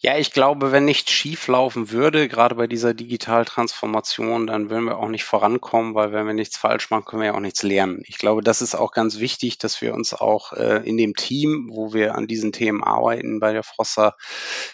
Ja, 0.00 0.16
ich 0.16 0.30
glaube, 0.30 0.70
wenn 0.70 0.84
nichts 0.84 1.10
schief 1.10 1.48
laufen 1.48 1.90
würde, 1.90 2.28
gerade 2.28 2.54
bei 2.54 2.68
dieser 2.68 2.94
Digitaltransformation, 2.94 4.46
dann 4.46 4.70
würden 4.70 4.84
wir 4.84 4.96
auch 4.96 5.08
nicht 5.08 5.24
vorankommen, 5.24 5.96
weil 5.96 6.12
wenn 6.12 6.24
wir 6.24 6.34
nichts 6.34 6.56
falsch 6.56 6.90
machen, 6.90 7.04
können 7.04 7.22
wir 7.22 7.30
ja 7.30 7.34
auch 7.34 7.40
nichts 7.40 7.64
lernen. 7.64 8.02
Ich 8.06 8.16
glaube, 8.16 8.42
das 8.42 8.62
ist 8.62 8.76
auch 8.76 8.92
ganz 8.92 9.18
wichtig, 9.18 9.58
dass 9.58 9.82
wir 9.82 9.94
uns 9.94 10.14
auch 10.14 10.52
äh, 10.52 10.88
in 10.88 10.98
dem 10.98 11.16
Team, 11.16 11.70
wo 11.72 11.92
wir 11.94 12.14
an 12.14 12.28
diesen 12.28 12.52
Themen 12.52 12.84
arbeiten 12.84 13.40
bei 13.40 13.52
der 13.52 13.64
Frosser, 13.64 14.14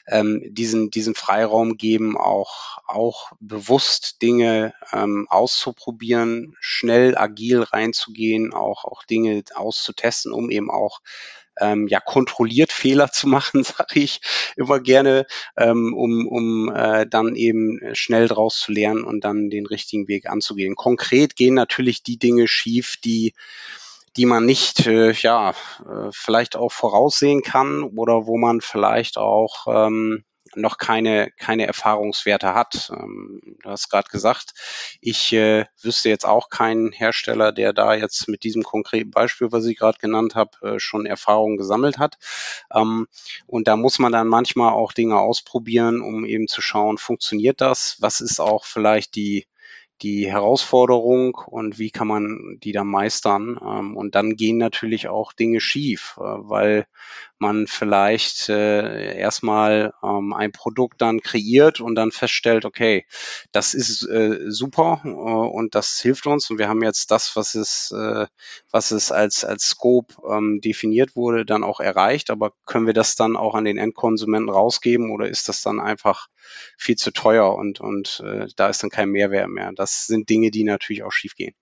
ähm, 0.07 0.43
diesen, 0.47 0.91
diesen 0.91 1.15
Freiraum 1.15 1.79
geben, 1.79 2.19
auch, 2.19 2.77
auch 2.87 3.33
bewusst 3.41 4.21
Dinge 4.21 4.75
ähm, 4.93 5.27
auszuprobieren, 5.31 6.55
schnell, 6.61 7.17
agil 7.17 7.63
reinzugehen, 7.63 8.53
auch, 8.53 8.85
auch 8.85 9.05
Dinge 9.05 9.43
auszutesten, 9.55 10.33
um 10.35 10.51
eben 10.51 10.71
auch 10.71 11.01
ähm, 11.61 11.87
ja 11.89 12.01
kontrolliert 12.01 12.73
Fehler 12.73 13.11
zu 13.11 13.29
machen, 13.29 13.63
sage 13.65 14.01
ich 14.01 14.21
immer 14.57 14.81
gerne, 14.81 15.27
ähm, 15.57 15.95
um, 15.95 16.27
um 16.27 16.73
äh, 16.75 17.07
dann 17.07 17.37
eben 17.37 17.81
schnell 17.93 18.29
draus 18.29 18.61
zu 18.61 18.73
lernen 18.73 19.05
und 19.05 19.25
dann 19.25 19.51
den 19.51 19.67
richtigen 19.67 20.09
Weg 20.09 20.29
anzugehen. 20.29 20.77
Konkret 20.77 21.37
gehen 21.37 21.55
natürlich 21.55 22.03
die 22.03 22.19
Dinge 22.19 22.49
schief, 22.49 22.97
die 23.05 23.35
die 24.17 24.27
man 24.27 24.47
nicht 24.47 24.87
äh, 24.87 25.11
ja 25.13 25.51
äh, 25.51 26.11
vielleicht 26.13 26.57
auch 26.57 26.71
voraussehen 26.71 27.43
kann 27.43 27.83
oder 27.83 28.27
wo 28.27 28.39
man 28.39 28.61
vielleicht 28.61 29.19
auch 29.19 29.67
ähm, 29.67 30.25
noch 30.57 30.79
keine, 30.79 31.31
keine 31.39 31.67
Erfahrungswerte 31.67 32.55
hat. 32.55 32.91
Ähm, 32.95 33.57
du 33.63 33.71
hast 33.71 33.91
gerade 33.91 34.09
gesagt, 34.09 34.55
ich 35.01 35.33
äh, 35.33 35.67
wüsste 35.83 36.09
jetzt 36.09 36.27
auch 36.27 36.49
keinen 36.49 36.93
Hersteller, 36.93 37.53
der 37.53 37.73
da 37.73 37.95
jetzt 37.95 38.29
mit 38.29 38.45
diesem 38.45 38.63
konkreten 38.63 39.11
Beispiel, 39.11 39.53
was 39.53 39.65
ich 39.67 39.77
gerade 39.79 39.99
genannt 39.99 40.35
habe, 40.35 40.51
äh, 40.63 40.79
schon 40.79 41.07
Erfahrungen 41.07 41.57
gesammelt 41.57 41.99
hat. 41.99 42.17
Ähm, 42.73 43.07
und 43.47 43.69
da 43.69 43.77
muss 43.77 43.99
man 43.99 44.13
dann 44.13 44.29
manchmal 44.29 44.73
auch 44.73 44.93
Dinge 44.93 45.19
ausprobieren, 45.19 46.01
um 46.01 46.25
eben 46.25 46.49
zu 46.49 46.61
schauen, 46.61 46.99
funktioniert 46.99 47.61
das? 47.61 47.97
Was 48.01 48.21
ist 48.21 48.41
auch 48.41 48.65
vielleicht 48.65 49.15
die 49.15 49.47
die 50.03 50.31
Herausforderung 50.31 51.35
und 51.35 51.79
wie 51.79 51.91
kann 51.91 52.09
man 52.09 52.59
die 52.63 52.73
dann 52.73 52.87
meistern. 52.87 53.59
Ähm, 53.63 53.97
und 53.97 54.15
dann 54.15 54.37
gehen 54.37 54.59
natürlich 54.59 55.09
auch 55.09 55.33
Dinge 55.33 55.61
schief, 55.61 56.17
äh, 56.19 56.23
weil 56.23 56.87
man 57.39 57.67
vielleicht 57.67 58.49
äh, 58.49 59.17
erstmal 59.19 59.93
ähm, 60.03 60.33
ein 60.33 60.53
Produkt 60.53 61.03
dann 61.03 61.21
kreiert 61.21 61.81
und 61.81 61.95
dann 61.95 62.11
feststellt, 62.11 62.65
okay, 62.65 63.07
das 63.53 63.75
ist 63.75 64.09
äh, 64.09 64.39
super 64.49 65.03
äh, 65.05 65.09
und 65.09 65.75
das 65.75 66.01
hilft 66.01 66.27
uns 66.27 66.51
und 66.51 66.59
wir 66.59 66.69
haben 66.69 66.83
jetzt 66.83 67.11
das, 67.11 67.37
was 67.37 67.55
es, 67.55 67.93
äh, 67.93 68.27
was 68.71 68.91
es 68.91 69.13
als, 69.13 69.45
als 69.45 69.69
Scope 69.69 70.15
ähm, 70.29 70.61
definiert 70.61 71.17
wurde, 71.17 71.45
dann 71.45 71.65
auch 71.65 71.81
erreicht. 71.81 72.31
Aber 72.31 72.53
können 72.67 72.87
wir 72.87 72.95
das 72.95 73.17
dann 73.17 73.37
auch 73.37 73.55
an 73.55 73.65
den 73.65 73.79
Endkonsumenten 73.79 74.51
rausgeben 74.51 75.11
oder 75.11 75.29
ist 75.29 75.49
das 75.49 75.63
dann 75.63 75.81
einfach 75.81 76.29
viel 76.77 76.97
zu 76.97 77.13
teuer 77.13 77.55
und, 77.55 77.81
und 77.81 78.23
äh, 78.25 78.47
da 78.57 78.69
ist 78.69 78.83
dann 78.83 78.91
kein 78.91 79.11
Mehrwert 79.11 79.49
mehr? 79.49 79.73
Das 79.75 80.07
sind 80.07 80.29
Dinge, 80.29 80.51
die 80.51 80.65
natürlich 80.65 81.03
auch 81.03 81.13
schiefgehen. 81.13 81.55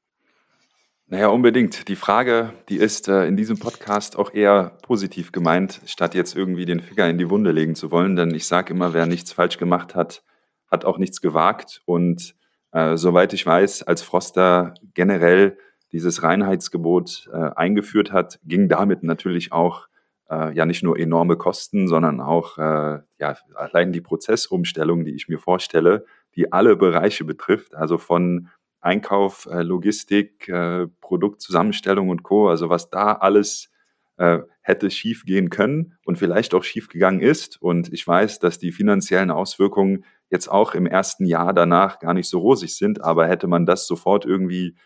Naja, 1.12 1.28
unbedingt. 1.28 1.88
Die 1.88 1.96
Frage, 1.96 2.54
die 2.70 2.78
ist 2.78 3.06
äh, 3.06 3.26
in 3.26 3.36
diesem 3.36 3.58
Podcast 3.58 4.16
auch 4.16 4.32
eher 4.32 4.78
positiv 4.80 5.30
gemeint, 5.30 5.82
statt 5.84 6.14
jetzt 6.14 6.34
irgendwie 6.34 6.64
den 6.64 6.80
Finger 6.80 7.06
in 7.06 7.18
die 7.18 7.28
Wunde 7.28 7.52
legen 7.52 7.74
zu 7.74 7.90
wollen. 7.90 8.16
Denn 8.16 8.34
ich 8.34 8.46
sage 8.46 8.72
immer, 8.72 8.94
wer 8.94 9.04
nichts 9.04 9.30
falsch 9.30 9.58
gemacht 9.58 9.94
hat, 9.94 10.24
hat 10.70 10.86
auch 10.86 10.96
nichts 10.96 11.20
gewagt. 11.20 11.82
Und 11.84 12.34
äh, 12.70 12.96
soweit 12.96 13.34
ich 13.34 13.44
weiß, 13.44 13.82
als 13.82 14.00
Froster 14.00 14.72
generell 14.94 15.58
dieses 15.92 16.22
Reinheitsgebot 16.22 17.28
äh, 17.30 17.50
eingeführt 17.56 18.10
hat, 18.10 18.40
ging 18.44 18.70
damit 18.70 19.02
natürlich 19.02 19.52
auch 19.52 19.88
äh, 20.30 20.54
ja 20.54 20.64
nicht 20.64 20.82
nur 20.82 20.98
enorme 20.98 21.36
Kosten, 21.36 21.88
sondern 21.88 22.22
auch 22.22 22.56
äh, 22.56 23.00
ja, 23.18 23.36
allein 23.54 23.92
die 23.92 24.00
Prozessumstellung, 24.00 25.04
die 25.04 25.14
ich 25.14 25.28
mir 25.28 25.38
vorstelle, 25.38 26.06
die 26.36 26.54
alle 26.54 26.74
Bereiche 26.74 27.26
betrifft, 27.26 27.74
also 27.74 27.98
von 27.98 28.48
Einkauf, 28.82 29.46
äh, 29.50 29.62
Logistik, 29.62 30.48
äh, 30.48 30.86
Produktzusammenstellung 31.00 32.10
und 32.10 32.22
Co. 32.22 32.48
Also 32.48 32.68
was 32.68 32.90
da 32.90 33.12
alles 33.12 33.70
äh, 34.18 34.40
hätte 34.60 34.90
schief 34.90 35.24
gehen 35.24 35.50
können 35.50 35.94
und 36.04 36.18
vielleicht 36.18 36.54
auch 36.54 36.64
schief 36.64 36.88
gegangen 36.88 37.20
ist. 37.20 37.60
Und 37.62 37.92
ich 37.92 38.06
weiß, 38.06 38.40
dass 38.40 38.58
die 38.58 38.72
finanziellen 38.72 39.30
Auswirkungen 39.30 40.04
jetzt 40.30 40.48
auch 40.48 40.74
im 40.74 40.86
ersten 40.86 41.24
Jahr 41.24 41.52
danach 41.52 41.98
gar 41.98 42.14
nicht 42.14 42.28
so 42.28 42.40
rosig 42.40 42.76
sind, 42.76 43.02
aber 43.02 43.26
hätte 43.26 43.46
man 43.46 43.66
das 43.66 43.86
sofort 43.86 44.24
irgendwie 44.24 44.76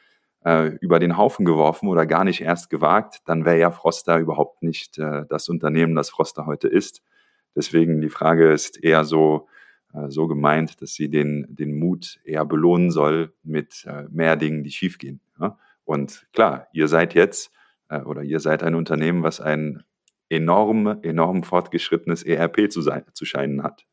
äh, 0.45 0.77
über 0.81 0.99
den 0.99 1.17
Haufen 1.17 1.45
geworfen 1.45 1.89
oder 1.89 2.07
gar 2.07 2.25
nicht 2.25 2.41
erst 2.41 2.71
gewagt, 2.71 3.21
dann 3.27 3.45
wäre 3.45 3.59
ja 3.59 3.71
Froster 3.71 4.19
überhaupt 4.19 4.63
nicht 4.63 4.99
äh, 4.99 5.25
das 5.29 5.49
Unternehmen, 5.49 5.95
das 5.95 6.11
Froster 6.11 6.47
heute 6.47 6.69
ist. 6.69 7.03
Deswegen 7.55 8.01
die 8.01 8.11
Frage 8.11 8.53
ist 8.53 8.83
eher 8.83 9.05
so, 9.05 9.49
so 10.09 10.27
gemeint, 10.27 10.81
dass 10.83 10.95
sie 10.95 11.09
den, 11.09 11.47
den 11.49 11.79
Mut 11.79 12.21
eher 12.25 12.45
belohnen 12.45 12.91
soll 12.91 13.33
mit 13.43 13.85
äh, 13.87 14.05
mehr 14.11 14.37
Dingen, 14.37 14.63
die 14.63 14.71
schiefgehen. 14.71 15.21
Und 15.85 16.27
klar, 16.33 16.69
ihr 16.73 16.89
seid 16.89 17.15
jetzt 17.15 17.53
äh, 17.89 18.01
oder 18.01 18.23
ihr 18.23 18.41
seid 18.41 18.63
ein 18.63 18.75
Unternehmen, 18.75 19.23
was 19.23 19.41
ein 19.41 19.85
enorm, 20.29 20.99
enorm 21.03 21.45
fortgeschrittenes 21.45 22.25
ERP 22.25 22.71
zu, 22.71 22.83
sein, 22.83 23.05
zu 23.13 23.25
scheinen 23.25 23.63
hat. 23.63 23.87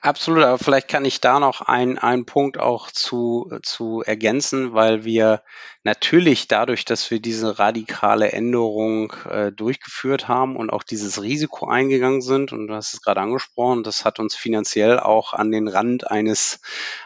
Absolut, 0.00 0.44
aber 0.44 0.58
vielleicht 0.58 0.88
kann 0.88 1.04
ich 1.04 1.20
da 1.20 1.40
noch 1.40 1.60
ein, 1.60 1.98
einen 1.98 2.24
Punkt 2.24 2.58
auch 2.58 2.90
zu, 2.90 3.50
zu 3.62 4.02
ergänzen, 4.02 4.72
weil 4.72 5.04
wir 5.04 5.42
natürlich 5.82 6.48
dadurch, 6.48 6.86
dass 6.86 7.10
wir 7.10 7.20
diese 7.20 7.58
radikale 7.58 8.32
Änderung 8.32 9.12
äh, 9.28 9.52
durchgeführt 9.52 10.26
haben 10.26 10.56
und 10.56 10.70
auch 10.70 10.84
dieses 10.84 11.20
Risiko 11.22 11.66
eingegangen 11.66 12.22
sind, 12.22 12.52
und 12.52 12.68
du 12.68 12.74
hast 12.74 12.94
es 12.94 13.02
gerade 13.02 13.20
angesprochen, 13.20 13.82
das 13.82 14.06
hat 14.06 14.20
uns 14.20 14.34
finanziell 14.34 14.98
auch 14.98 15.34
an 15.34 15.50
den 15.50 15.68
Rand 15.68 16.10
eines, 16.10 16.60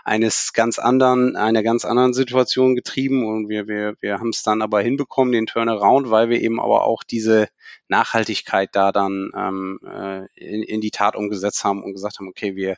eines 0.05 0.53
ganz 0.53 0.79
anderen, 0.79 1.35
einer 1.35 1.65
ganz 1.65 1.85
anderen 1.85 2.15
Situation 2.15 2.77
getrieben 2.77 3.27
und 3.27 3.49
wir, 3.49 3.67
wir, 3.67 3.97
wir 4.01 4.19
haben 4.19 4.29
es 4.31 4.45
dann 4.45 4.63
aber 4.63 4.81
hinbekommen, 4.83 5.33
den 5.33 5.47
Turnaround, 5.47 6.11
weil 6.11 6.29
wir 6.29 6.41
eben 6.41 6.61
aber 6.61 6.85
auch 6.85 7.03
diese 7.03 7.49
Nachhaltigkeit 7.89 8.71
da 8.73 8.93
dann 8.93 9.33
ähm, 9.37 9.81
äh, 9.85 10.27
in, 10.35 10.63
in 10.63 10.81
die 10.81 10.91
Tat 10.91 11.17
umgesetzt 11.17 11.65
haben 11.65 11.83
und 11.83 11.93
gesagt 11.93 12.19
haben, 12.19 12.29
okay, 12.29 12.55
wir, 12.57 12.77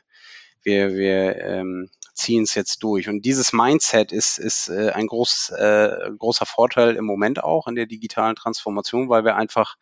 wir, 0.63 0.93
wir 0.93 1.37
ähm, 1.37 1.89
ziehen 2.13 2.43
es 2.43 2.55
jetzt 2.55 2.83
durch. 2.83 3.09
Und 3.09 3.25
dieses 3.25 3.53
Mindset 3.53 4.11
ist, 4.11 4.37
ist 4.37 4.69
äh, 4.69 4.91
ein 4.91 5.07
groß, 5.07 5.51
äh, 5.51 6.11
großer 6.17 6.45
Vorteil 6.45 6.95
im 6.95 7.05
Moment 7.05 7.43
auch 7.43 7.67
in 7.67 7.75
der 7.75 7.85
digitalen 7.85 8.35
Transformation, 8.35 9.09
weil 9.09 9.25
wir 9.25 9.35
einfach 9.35 9.75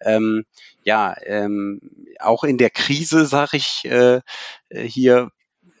ähm, 0.00 0.44
ja 0.82 1.14
ähm, 1.24 1.80
auch 2.20 2.44
in 2.44 2.58
der 2.58 2.70
Krise, 2.70 3.26
sag 3.26 3.54
ich 3.54 3.84
äh, 3.84 4.20
hier, 4.70 5.30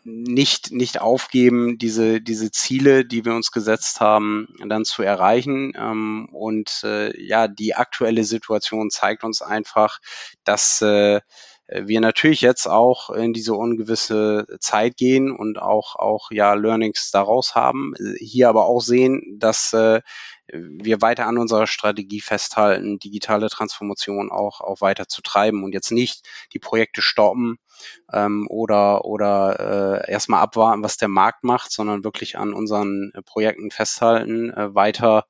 nicht, 0.04 0.70
nicht 0.70 1.00
aufgeben, 1.00 1.78
diese, 1.78 2.20
diese 2.20 2.50
Ziele, 2.50 3.04
die 3.04 3.24
wir 3.24 3.34
uns 3.34 3.50
gesetzt 3.50 4.00
haben, 4.00 4.48
dann 4.66 4.84
zu 4.84 5.02
erreichen. 5.02 5.72
Ähm, 5.76 6.28
und 6.30 6.82
äh, 6.84 7.18
ja, 7.20 7.48
die 7.48 7.74
aktuelle 7.74 8.24
Situation 8.24 8.90
zeigt 8.90 9.24
uns 9.24 9.42
einfach, 9.42 9.98
dass 10.44 10.82
äh, 10.82 11.20
wir 11.68 12.00
natürlich 12.00 12.42
jetzt 12.42 12.66
auch 12.66 13.10
in 13.10 13.32
diese 13.32 13.54
ungewisse 13.54 14.46
Zeit 14.60 14.96
gehen 14.96 15.34
und 15.34 15.58
auch, 15.58 15.96
auch 15.96 16.30
ja 16.30 16.54
Learnings 16.54 17.10
daraus 17.10 17.54
haben. 17.54 17.94
Hier 18.18 18.50
aber 18.50 18.66
auch 18.66 18.80
sehen, 18.80 19.38
dass 19.38 19.72
äh, 19.72 20.02
wir 20.52 21.00
weiter 21.00 21.26
an 21.26 21.38
unserer 21.38 21.66
Strategie 21.66 22.20
festhalten, 22.20 22.98
digitale 22.98 23.48
Transformation 23.48 24.30
auch, 24.30 24.60
auch 24.60 24.82
weiter 24.82 25.08
zu 25.08 25.22
treiben 25.22 25.64
und 25.64 25.72
jetzt 25.72 25.90
nicht 25.90 26.28
die 26.52 26.58
Projekte 26.58 27.00
stoppen 27.00 27.58
ähm, 28.12 28.46
oder, 28.50 29.06
oder 29.06 30.02
äh, 30.06 30.12
erstmal 30.12 30.42
abwarten, 30.42 30.82
was 30.82 30.98
der 30.98 31.08
Markt 31.08 31.44
macht, 31.44 31.72
sondern 31.72 32.04
wirklich 32.04 32.36
an 32.36 32.52
unseren 32.52 33.12
Projekten 33.24 33.70
festhalten, 33.70 34.50
äh, 34.50 34.74
weiter 34.74 35.24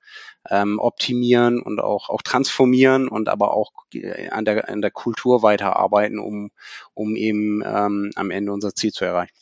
ähm, 0.50 0.78
optimieren 0.78 1.60
und 1.60 1.80
auch, 1.80 2.10
auch 2.10 2.22
transformieren 2.22 3.08
und 3.08 3.28
aber 3.28 3.54
auch 3.54 3.72
äh, 3.92 4.28
an 4.28 4.44
der, 4.44 4.68
an 4.68 4.82
der 4.82 4.90
Kultur 4.90 5.42
weiterarbeiten, 5.42 6.18
um, 6.18 6.50
um 6.92 7.16
eben 7.16 7.62
ähm, 7.64 8.10
am 8.14 8.30
Ende 8.30 8.52
unser 8.52 8.74
Ziel 8.74 8.92
zu 8.92 9.04
erreichen. 9.04 9.34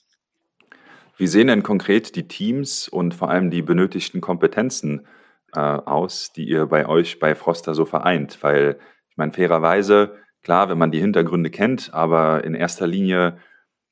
Wie 1.16 1.26
sehen 1.26 1.48
denn 1.48 1.62
konkret 1.62 2.16
die 2.16 2.26
Teams 2.26 2.88
und 2.88 3.14
vor 3.14 3.30
allem 3.30 3.50
die 3.50 3.62
benötigten 3.62 4.20
Kompetenzen 4.20 5.06
äh, 5.54 5.60
aus, 5.60 6.32
die 6.32 6.44
ihr 6.44 6.66
bei 6.66 6.86
euch 6.86 7.18
bei 7.18 7.34
Froster 7.34 7.74
so 7.74 7.84
vereint? 7.84 8.38
Weil 8.42 8.78
ich 9.10 9.16
meine, 9.16 9.32
fairerweise, 9.32 10.16
klar, 10.42 10.68
wenn 10.68 10.78
man 10.78 10.90
die 10.90 11.00
Hintergründe 11.00 11.50
kennt, 11.50 11.92
aber 11.92 12.44
in 12.44 12.54
erster 12.54 12.86
Linie 12.86 13.38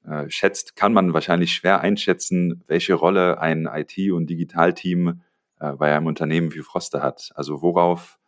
äh, 0.09 0.31
schätzt, 0.31 0.77
kann 0.77 0.93
man 0.93 1.13
wahrscheinlich 1.13 1.53
schwer 1.53 1.83
einschätzen, 1.83 2.65
welche 2.67 2.95
Rolle 2.95 3.39
ein 3.39 3.67
IT- 3.67 4.13
und 4.13 4.31
Digitalteam 4.31 5.21
äh, 5.61 5.73
bei 5.73 5.95
einem 5.95 6.07
Unternehmen 6.07 6.53
wie 6.55 6.63
Froster 6.63 7.03
hat. 7.03 7.31
Also 7.35 7.63
worauf, 7.63 8.19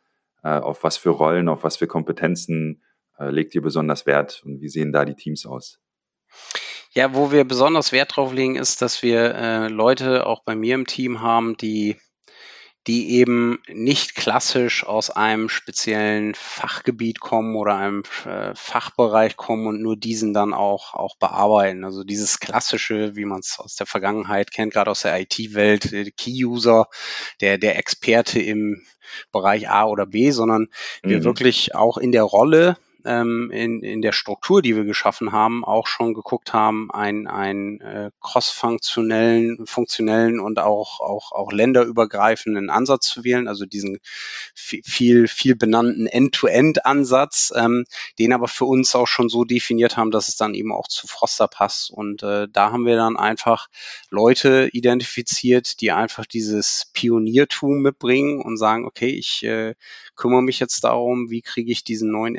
äh, 0.43 0.51
auf 0.51 0.85
was 0.85 0.97
für 0.97 1.11
Rollen, 1.11 1.49
auf 1.49 1.65
was 1.65 1.77
für 1.77 1.87
Kompetenzen 1.87 2.83
äh, 3.19 3.31
legt 3.31 3.55
ihr 3.55 3.63
besonders 3.63 4.07
Wert 4.07 4.43
und 4.45 4.61
wie 4.61 4.69
sehen 4.69 4.93
da 4.93 5.05
die 5.05 5.17
Teams 5.17 5.47
aus? 5.47 5.81
Ja, 6.93 7.15
wo 7.15 7.33
wir 7.33 7.45
besonders 7.45 7.91
Wert 7.93 8.17
drauf 8.17 8.33
legen, 8.33 8.57
ist, 8.57 8.83
dass 8.83 9.03
wir 9.03 9.71
Leute 9.71 10.27
auch 10.27 10.43
bei 10.45 10.55
mir 10.55 10.75
im 10.75 10.87
Team 10.87 11.23
haben, 11.23 11.57
die 11.57 11.97
die 12.87 13.13
eben 13.13 13.63
nicht 13.69 14.17
klassisch 14.17 14.85
aus 14.85 15.11
einem 15.11 15.49
speziellen 15.49 16.35
Fachgebiet 16.35 17.21
kommen 17.21 17.55
oder 17.55 17.77
einem 17.77 18.03
äh, 18.25 18.55
Fachbereich 18.55 19.37
kommen 19.37 19.67
und 19.69 19.81
nur 19.81 19.97
diesen 19.97 20.35
dann 20.35 20.53
auch, 20.53 20.95
auch 20.95 21.17
bearbeiten. 21.17 21.85
Also 21.85 22.03
dieses 22.03 22.41
klassische, 22.41 23.15
wie 23.15 23.25
man 23.25 23.41
es 23.41 23.59
aus 23.59 23.77
der 23.77 23.87
Vergangenheit 23.87 24.51
kennt, 24.51 24.73
gerade 24.73 24.91
aus 24.91 25.03
der 25.03 25.21
IT-Welt, 25.21 25.93
äh, 25.93 26.11
Key-User, 26.11 26.89
der, 27.41 27.59
der 27.59 27.79
Experte 27.79 28.41
im 28.41 28.83
Bereich 29.31 29.71
A 29.71 29.85
oder 29.85 30.07
B, 30.07 30.33
sondern 30.33 30.69
mhm. 31.03 31.11
wir 31.11 31.25
wirklich 31.25 31.75
auch 31.77 31.99
in 31.99 32.11
der 32.11 32.25
Rolle 32.25 32.77
ähm, 33.05 33.51
in, 33.51 33.83
in 33.83 34.03
der 34.03 34.13
Struktur, 34.13 34.63
die 34.63 34.77
wir 34.77 34.85
geschaffen 34.85 35.33
haben, 35.33 35.65
auch 35.65 35.87
schon 35.87 36.15
geguckt 36.15 36.53
haben, 36.53 36.91
einen, 36.91 37.27
einen 37.27 37.81
äh, 37.81 38.11
cross-funktionellen 38.21 39.67
funktionellen 39.67 40.41
und 40.41 40.59
auch, 40.59 41.01
auch, 41.01 41.33
auch 41.33 41.53
länderübergreifenden 41.53 42.71
Ansatz 42.71 43.07
zu 43.07 43.25
wählen, 43.25 43.49
also 43.49 43.67
diesen 43.67 43.99
viel, 44.55 45.29
viel 45.29 45.57
benannten 45.57 46.07
End-to-End-Ansatz, 46.07 47.53
ähm, 47.57 47.85
den 48.19 48.33
aber 48.33 48.49
für 48.49 48.65
uns 48.65 48.95
auch 48.95 49.07
schon 49.07 49.29
so 49.29 49.45
definiert 49.45 49.97
haben, 49.97 50.11
dass 50.11 50.29
es 50.29 50.37
dann 50.37 50.55
eben 50.55 50.73
auch 50.73 50.89
zu 50.89 51.07
Froster 51.07 51.49
passt. 51.49 51.91
Und 51.91 52.23
äh, 52.23 52.49
da 52.51 52.73
haben 52.73 52.87
wir 52.87 52.97
dann 52.97 53.17
einfach 53.17 53.69
Leute 54.11 54.69
identifiziert, 54.73 55.81
die 55.81 55.93
einfach 55.93 56.27
dieses 56.27 56.91
Pioniertum 56.93 57.81
mitbringen 57.81 58.41
und 58.41 58.57
sagen, 58.57 58.87
okay, 58.87 59.11
ich 59.11 59.43
äh, 59.45 59.75
kümmere 60.17 60.43
mich 60.43 60.61
jetzt 60.61 60.85
darum, 60.85 61.31
wie 61.31 61.43
kriege 61.43 61.73
ich 61.73 61.85
diesen 61.85 62.11
neuen 62.11 62.37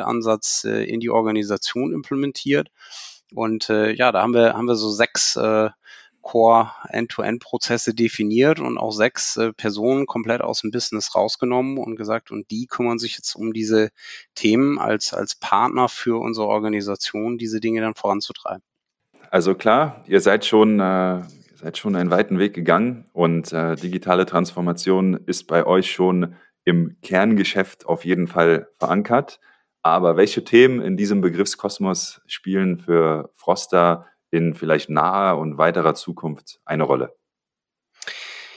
End-to-End-Ansatz 0.00 0.64
äh, 0.64 0.84
in 0.84 1.00
die 1.00 1.10
Organisation 1.10 1.92
implementiert. 1.92 2.68
Und 3.32 3.70
äh, 3.70 3.92
ja, 3.92 4.12
da 4.12 4.22
haben 4.22 4.34
wir, 4.34 4.54
haben 4.54 4.66
wir 4.66 4.76
so 4.76 4.90
sechs 4.90 5.36
äh, 5.36 5.70
Core 6.22 6.70
End-to-End-Prozesse 6.88 7.94
definiert 7.94 8.60
und 8.60 8.76
auch 8.76 8.90
sechs 8.90 9.36
äh, 9.36 9.52
Personen 9.52 10.06
komplett 10.06 10.42
aus 10.42 10.60
dem 10.60 10.70
Business 10.70 11.14
rausgenommen 11.14 11.78
und 11.78 11.96
gesagt, 11.96 12.30
und 12.30 12.50
die 12.50 12.66
kümmern 12.66 12.98
sich 12.98 13.16
jetzt 13.16 13.34
um 13.36 13.52
diese 13.52 13.90
Themen 14.34 14.78
als, 14.78 15.14
als 15.14 15.34
Partner 15.34 15.88
für 15.88 16.20
unsere 16.20 16.46
Organisation, 16.46 17.38
diese 17.38 17.60
Dinge 17.60 17.80
dann 17.80 17.94
voranzutreiben. 17.94 18.62
Also 19.30 19.54
klar, 19.54 20.04
ihr 20.08 20.20
seid 20.20 20.44
schon, 20.44 20.80
äh, 20.80 21.22
seid 21.54 21.78
schon 21.78 21.96
einen 21.96 22.10
weiten 22.10 22.38
Weg 22.38 22.52
gegangen 22.52 23.08
und 23.12 23.52
äh, 23.52 23.76
digitale 23.76 24.26
Transformation 24.26 25.14
ist 25.14 25.46
bei 25.46 25.64
euch 25.64 25.90
schon 25.90 26.34
im 26.64 26.96
Kerngeschäft 27.02 27.86
auf 27.86 28.04
jeden 28.04 28.26
Fall 28.26 28.68
verankert. 28.78 29.40
Aber 29.82 30.16
welche 30.16 30.44
Themen 30.44 30.82
in 30.82 30.96
diesem 30.96 31.20
Begriffskosmos 31.20 32.20
spielen 32.26 32.78
für 32.78 33.30
Froster 33.34 34.06
in 34.30 34.54
vielleicht 34.54 34.90
naher 34.90 35.38
und 35.38 35.58
weiterer 35.58 35.94
Zukunft 35.94 36.60
eine 36.64 36.84
Rolle? 36.84 37.16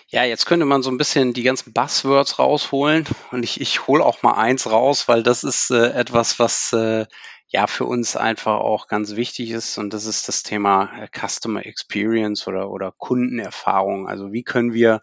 Ja, 0.08 0.24
jetzt 0.24 0.46
könnte 0.46 0.66
man 0.66 0.84
so 0.84 0.92
ein 0.92 0.98
bisschen 0.98 1.34
die 1.34 1.42
ganzen 1.42 1.74
Buzzwords 1.74 2.38
rausholen 2.38 3.06
und 3.32 3.42
ich, 3.44 3.60
ich 3.60 3.88
hole 3.88 4.06
auch 4.06 4.22
mal 4.22 4.34
eins 4.34 4.70
raus, 4.70 5.08
weil 5.08 5.24
das 5.24 5.44
ist 5.44 5.72
äh, 5.72 5.90
etwas, 5.90 6.38
was 6.38 6.72
äh, 6.72 7.08
ja 7.48 7.66
für 7.66 7.86
uns 7.86 8.16
einfach 8.16 8.60
auch 8.60 8.88
ganz 8.88 9.16
wichtig 9.16 9.50
ist 9.50 9.80
und 9.80 9.92
das 9.92 10.06
ist 10.06 10.28
das 10.28 10.44
Thema 10.44 10.92
äh, 11.00 11.08
Customer 11.08 11.66
Experience 11.66 12.48
oder, 12.48 12.70
oder 12.70 12.92
Kundenerfahrung. 12.96 14.08
Also 14.08 14.32
wie 14.32 14.44
können 14.44 14.74
wir 14.74 15.02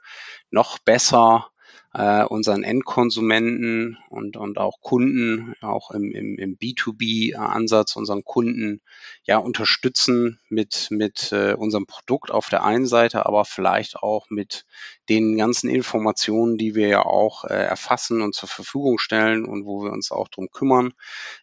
noch 0.50 0.78
besser 0.78 1.49
äh, 1.92 2.24
unseren 2.24 2.62
Endkonsumenten 2.62 3.98
und, 4.11 4.37
und 4.37 4.59
auch 4.59 4.81
Kunden, 4.81 5.55
auch 5.61 5.90
im, 5.90 6.12
im, 6.12 6.38
im 6.38 6.57
B2B-Ansatz 6.57 7.96
unseren 7.96 8.24
Kunden 8.24 8.81
ja 9.24 9.38
unterstützen 9.38 10.38
mit, 10.48 10.88
mit 10.90 11.33
äh, 11.33 11.55
unserem 11.55 11.87
Produkt 11.87 12.31
auf 12.31 12.48
der 12.48 12.64
einen 12.64 12.87
Seite, 12.87 13.26
aber 13.26 13.44
vielleicht 13.44 13.96
auch 13.96 14.31
mit 14.31 14.66
den 15.09 15.37
ganzen 15.37 15.68
Informationen, 15.68 16.59
die 16.59 16.76
wir 16.76 16.87
ja 16.87 17.05
auch 17.05 17.44
äh, 17.44 17.55
erfassen 17.55 18.22
und 18.22 18.35
zur 18.35 18.48
Verfügung 18.48 18.98
stellen 18.98 19.44
und 19.44 19.66
wo 19.66 19.83
wir 19.83 19.92
uns 19.92 20.12
auch 20.12 20.29
drum 20.29 20.48
kümmern, 20.53 20.92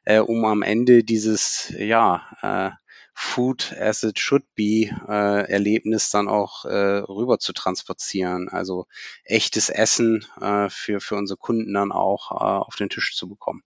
äh, 0.06 0.20
um 0.20 0.46
am 0.46 0.62
Ende 0.62 1.04
dieses 1.04 1.74
ja 1.78 2.26
äh, 2.42 2.87
Food 3.20 3.76
as 3.80 4.04
it 4.04 4.20
should 4.20 4.44
be 4.54 4.92
äh, 5.10 5.52
Erlebnis 5.52 6.12
dann 6.12 6.28
auch 6.28 6.66
äh, 6.66 7.00
rüber 7.00 7.40
zu 7.40 7.52
transportieren. 7.52 8.48
Also 8.48 8.86
echtes 9.24 9.72
Essen 9.72 10.24
äh, 10.40 10.70
für, 10.70 11.00
für 11.00 11.16
unsere 11.16 11.40
Kunden 11.40 11.74
dann 11.74 11.92
auch 11.92 12.32
äh, 12.32 12.36
auf 12.36 12.76
den 12.76 12.90
Tisch 12.90 13.16
zu 13.16 13.28
bekommen. 13.28 13.64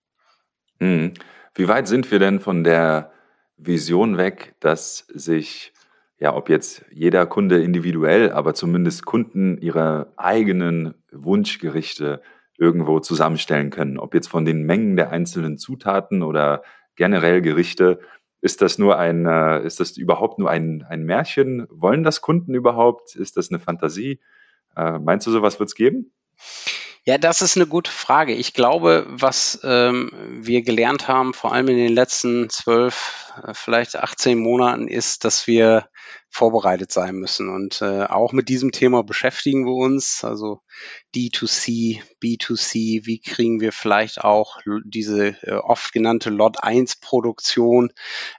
Mhm. 0.80 1.16
Wie 1.54 1.68
weit 1.68 1.90
sind 1.90 2.10
wir 2.12 2.20
denn 2.20 2.40
von 2.40 2.64
der 2.64 3.12
Vision 3.58 4.18
weg, 4.18 4.56
dass 4.62 5.06
sich, 5.14 5.74
ja, 6.18 6.34
ob 6.34 6.48
jetzt 6.48 6.86
jeder 6.90 7.26
Kunde 7.26 7.62
individuell, 7.62 8.32
aber 8.32 8.54
zumindest 8.54 9.06
Kunden 9.06 9.58
ihre 9.58 10.14
eigenen 10.16 10.94
Wunschgerichte 11.12 12.22
irgendwo 12.58 13.02
zusammenstellen 13.02 13.70
können? 13.70 14.00
Ob 14.00 14.14
jetzt 14.14 14.30
von 14.30 14.46
den 14.46 14.64
Mengen 14.64 14.96
der 14.96 15.10
einzelnen 15.10 15.58
Zutaten 15.58 16.24
oder 16.24 16.64
generell 16.96 17.42
Gerichte. 17.42 18.00
Ist 18.42 18.62
das 18.62 18.78
nur 18.80 18.98
ein, 18.98 19.26
äh, 19.26 19.64
ist 19.64 19.80
das 19.80 19.98
überhaupt 19.98 20.40
nur 20.40 20.50
ein, 20.50 20.84
ein 20.90 21.04
Märchen? 21.04 21.68
Wollen 21.70 22.04
das 22.04 22.22
Kunden 22.22 22.56
überhaupt? 22.56 23.16
Ist 23.16 23.38
das 23.38 23.50
eine 23.50 23.60
Fantasie? 23.60 24.20
Äh, 24.76 25.00
meinst 25.00 25.28
du, 25.28 25.32
sowas 25.32 25.60
wird 25.60 25.70
es 25.70 25.76
geben? 25.76 26.12
Ja, 27.04 27.18
das 27.18 27.42
ist 27.42 27.56
eine 27.56 27.66
gute 27.66 27.92
Frage. 27.92 28.34
Ich 28.34 28.54
glaube, 28.54 29.06
was 29.10 29.60
ähm, 29.64 30.12
wir 30.42 30.62
gelernt 30.62 31.08
haben, 31.08 31.34
vor 31.34 31.52
allem 31.52 31.68
in 31.68 31.78
den 31.78 31.94
letzten 31.94 32.50
zwölf, 32.50 33.31
vielleicht 33.54 33.96
18 33.96 34.38
Monaten, 34.40 34.88
ist, 34.88 35.24
dass 35.26 35.48
wir 35.48 35.88
vorbereitet 36.30 36.92
sein 36.92 37.16
müssen. 37.16 37.50
Und 37.50 37.82
äh, 37.82 38.04
auch 38.06 38.32
mit 38.32 38.48
diesem 38.48 38.72
Thema 38.72 39.04
beschäftigen 39.04 39.66
wir 39.66 39.74
uns. 39.74 40.24
Also 40.24 40.62
D2C, 41.14 42.02
B2C, 42.24 43.06
wie 43.06 43.20
kriegen 43.20 43.60
wir 43.60 43.74
vielleicht 43.74 44.24
auch 44.24 44.60
diese 44.86 45.36
äh, 45.44 45.54
oft 45.56 45.92
genannte 45.92 46.30
Lot 46.30 46.64
1 46.64 47.02
Produktion 47.02 47.92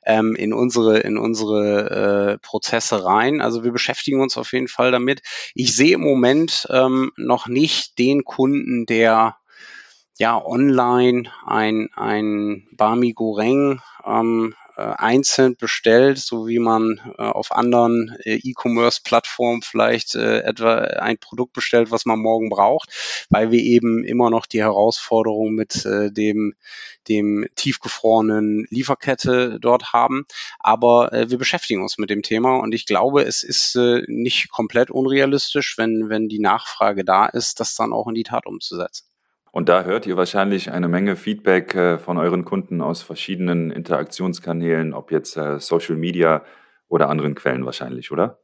ähm, 0.06 0.34
in 0.36 0.54
unsere, 0.54 1.00
in 1.00 1.18
unsere 1.18 2.32
äh, 2.32 2.38
Prozesse 2.38 3.04
rein. 3.04 3.42
Also 3.42 3.62
wir 3.62 3.72
beschäftigen 3.72 4.22
uns 4.22 4.38
auf 4.38 4.52
jeden 4.52 4.68
Fall 4.68 4.90
damit. 4.90 5.20
Ich 5.54 5.76
sehe 5.76 5.94
im 5.94 6.00
Moment 6.00 6.66
ähm, 6.70 7.12
noch 7.16 7.46
nicht 7.46 7.98
den 7.98 8.24
Kunden, 8.24 8.86
der 8.86 9.36
ja 10.18 10.42
online 10.42 11.30
ein, 11.46 11.88
ein 11.94 12.68
Bami 12.72 13.12
Goreng 13.12 13.80
ähm, 14.06 14.54
äh, 14.54 14.61
einzeln 14.90 15.56
bestellt, 15.56 16.18
so 16.18 16.46
wie 16.46 16.58
man 16.58 17.00
äh, 17.18 17.22
auf 17.22 17.52
anderen 17.52 18.16
äh, 18.24 18.34
E-Commerce-Plattformen 18.34 19.62
vielleicht 19.62 20.14
etwa 20.14 20.78
ein 20.78 21.18
Produkt 21.18 21.52
bestellt, 21.52 21.90
was 21.90 22.06
man 22.06 22.18
morgen 22.18 22.48
braucht, 22.48 23.26
weil 23.30 23.50
wir 23.50 23.60
eben 23.60 24.04
immer 24.04 24.30
noch 24.30 24.46
die 24.46 24.60
Herausforderung 24.60 25.52
mit 25.52 25.84
dem, 25.84 26.54
dem 27.08 27.46
tiefgefrorenen 27.54 28.66
Lieferkette 28.70 29.58
dort 29.60 29.92
haben. 29.92 30.26
Aber 30.58 31.10
wir 31.12 31.38
beschäftigen 31.38 31.82
uns 31.82 31.98
mit 31.98 32.10
dem 32.10 32.22
Thema 32.22 32.56
und 32.56 32.74
ich 32.74 32.86
glaube, 32.86 33.22
es 33.22 33.42
ist 33.42 33.76
nicht 34.06 34.50
komplett 34.50 34.90
unrealistisch, 34.90 35.78
wenn, 35.78 36.08
wenn 36.08 36.28
die 36.28 36.40
Nachfrage 36.40 37.04
da 37.04 37.26
ist, 37.26 37.60
das 37.60 37.74
dann 37.74 37.92
auch 37.92 38.08
in 38.08 38.14
die 38.14 38.24
Tat 38.24 38.46
umzusetzen. 38.46 39.11
Und 39.52 39.68
da 39.68 39.84
hört 39.84 40.06
ihr 40.06 40.16
wahrscheinlich 40.16 40.72
eine 40.72 40.88
Menge 40.88 41.14
Feedback 41.14 41.74
äh, 41.74 41.98
von 41.98 42.16
euren 42.16 42.46
Kunden 42.46 42.80
aus 42.80 43.02
verschiedenen 43.02 43.70
Interaktionskanälen, 43.70 44.94
ob 44.94 45.12
jetzt 45.12 45.36
äh, 45.36 45.60
Social 45.60 45.94
Media 45.94 46.42
oder 46.88 47.10
anderen 47.10 47.34
Quellen 47.34 47.66
wahrscheinlich, 47.66 48.10
oder? 48.10 48.38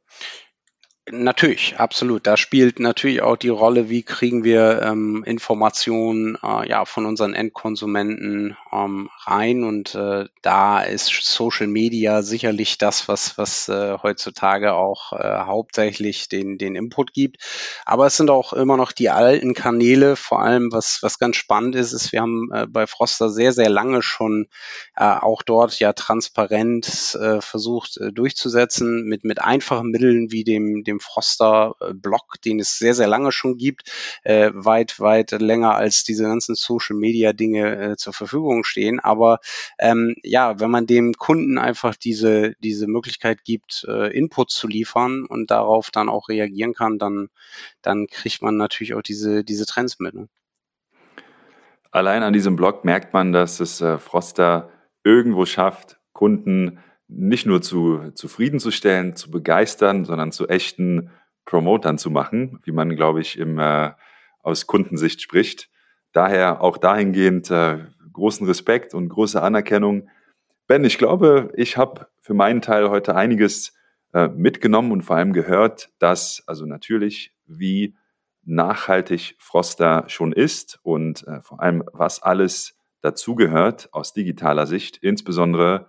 Natürlich, 1.10 1.78
absolut. 1.78 2.26
Da 2.26 2.36
spielt 2.36 2.80
natürlich 2.80 3.22
auch 3.22 3.36
die 3.36 3.48
Rolle, 3.48 3.88
wie 3.88 4.02
kriegen 4.02 4.44
wir 4.44 4.82
ähm, 4.82 5.22
Informationen 5.24 6.36
äh, 6.42 6.68
ja, 6.68 6.84
von 6.84 7.06
unseren 7.06 7.34
Endkonsumenten 7.34 8.56
ähm, 8.72 9.08
rein. 9.24 9.64
Und 9.64 9.94
äh, 9.94 10.26
da 10.42 10.80
ist 10.82 11.08
Social 11.24 11.66
Media 11.66 12.22
sicherlich 12.22 12.78
das, 12.78 13.08
was, 13.08 13.38
was 13.38 13.68
äh, 13.68 13.96
heutzutage 14.02 14.74
auch 14.74 15.12
äh, 15.12 15.44
hauptsächlich 15.44 16.28
den, 16.28 16.58
den 16.58 16.74
Input 16.74 17.14
gibt. 17.14 17.38
Aber 17.86 18.06
es 18.06 18.16
sind 18.16 18.28
auch 18.28 18.52
immer 18.52 18.76
noch 18.76 18.92
die 18.92 19.08
alten 19.08 19.54
Kanäle. 19.54 20.16
Vor 20.16 20.42
allem, 20.42 20.72
was, 20.72 20.98
was 21.02 21.18
ganz 21.18 21.36
spannend 21.36 21.74
ist, 21.74 21.92
ist, 21.92 22.12
wir 22.12 22.20
haben 22.20 22.50
äh, 22.52 22.66
bei 22.66 22.86
Froster 22.86 23.30
sehr, 23.30 23.52
sehr 23.52 23.70
lange 23.70 24.02
schon 24.02 24.48
äh, 24.96 25.04
auch 25.04 25.42
dort 25.42 25.78
ja 25.78 25.92
transparent 25.94 27.14
äh, 27.20 27.40
versucht 27.40 27.96
äh, 27.96 28.12
durchzusetzen 28.12 29.04
mit, 29.04 29.24
mit 29.24 29.40
einfachen 29.40 29.90
Mitteln 29.90 30.30
wie 30.30 30.44
dem, 30.44 30.84
dem 30.84 30.97
dem 30.98 31.00
Froster-Blog, 31.00 32.40
den 32.44 32.60
es 32.60 32.78
sehr, 32.78 32.94
sehr 32.94 33.06
lange 33.06 33.32
schon 33.32 33.56
gibt, 33.56 33.90
äh, 34.24 34.50
weit, 34.54 35.00
weit 35.00 35.32
länger 35.32 35.74
als 35.74 36.04
diese 36.04 36.24
ganzen 36.24 36.54
Social-Media-Dinge 36.54 37.92
äh, 37.92 37.96
zur 37.96 38.12
Verfügung 38.12 38.64
stehen. 38.64 39.00
Aber 39.00 39.38
ähm, 39.78 40.14
ja, 40.22 40.60
wenn 40.60 40.70
man 40.70 40.86
dem 40.86 41.14
Kunden 41.14 41.58
einfach 41.58 41.94
diese, 41.96 42.54
diese 42.60 42.86
Möglichkeit 42.86 43.44
gibt, 43.44 43.84
äh, 43.88 44.16
Input 44.16 44.50
zu 44.50 44.66
liefern 44.66 45.24
und 45.26 45.50
darauf 45.50 45.90
dann 45.90 46.08
auch 46.08 46.28
reagieren 46.28 46.74
kann, 46.74 46.98
dann, 46.98 47.28
dann 47.82 48.06
kriegt 48.06 48.42
man 48.42 48.56
natürlich 48.56 48.94
auch 48.94 49.02
diese, 49.02 49.44
diese 49.44 49.66
Trends 49.66 49.98
mit. 49.98 50.14
Ne? 50.14 50.28
Allein 51.90 52.22
an 52.22 52.32
diesem 52.32 52.56
Blog 52.56 52.84
merkt 52.84 53.14
man, 53.14 53.32
dass 53.32 53.60
es 53.60 53.80
äh, 53.80 53.98
Froster 53.98 54.70
irgendwo 55.04 55.46
schafft, 55.46 55.98
Kunden 56.12 56.80
nicht 57.08 57.46
nur 57.46 57.62
zu 57.62 58.10
zufriedenzustellen, 58.14 59.16
zu 59.16 59.30
begeistern, 59.30 60.04
sondern 60.04 60.30
zu 60.30 60.46
echten 60.46 61.10
Promotern 61.44 61.98
zu 61.98 62.10
machen, 62.10 62.60
wie 62.64 62.72
man, 62.72 62.94
glaube 62.94 63.20
ich, 63.20 63.38
im, 63.38 63.58
äh, 63.58 63.92
aus 64.42 64.66
Kundensicht 64.66 65.22
spricht. 65.22 65.70
Daher 66.12 66.60
auch 66.60 66.76
dahingehend 66.76 67.50
äh, 67.50 67.86
großen 68.12 68.46
Respekt 68.46 68.94
und 68.94 69.08
große 69.08 69.40
Anerkennung. 69.40 70.08
Ben, 70.66 70.84
ich 70.84 70.98
glaube, 70.98 71.50
ich 71.56 71.76
habe 71.76 72.08
für 72.20 72.34
meinen 72.34 72.60
Teil 72.60 72.90
heute 72.90 73.14
einiges 73.14 73.74
äh, 74.12 74.28
mitgenommen 74.28 74.92
und 74.92 75.02
vor 75.02 75.16
allem 75.16 75.32
gehört, 75.32 75.90
dass 75.98 76.42
also 76.46 76.66
natürlich, 76.66 77.32
wie 77.46 77.94
nachhaltig 78.44 79.36
Froster 79.38 80.04
schon 80.08 80.32
ist 80.32 80.78
und 80.82 81.26
äh, 81.26 81.40
vor 81.40 81.60
allem, 81.62 81.84
was 81.92 82.22
alles 82.22 82.76
dazugehört 83.00 83.88
aus 83.92 84.12
digitaler 84.12 84.66
Sicht, 84.66 84.98
insbesondere 84.98 85.86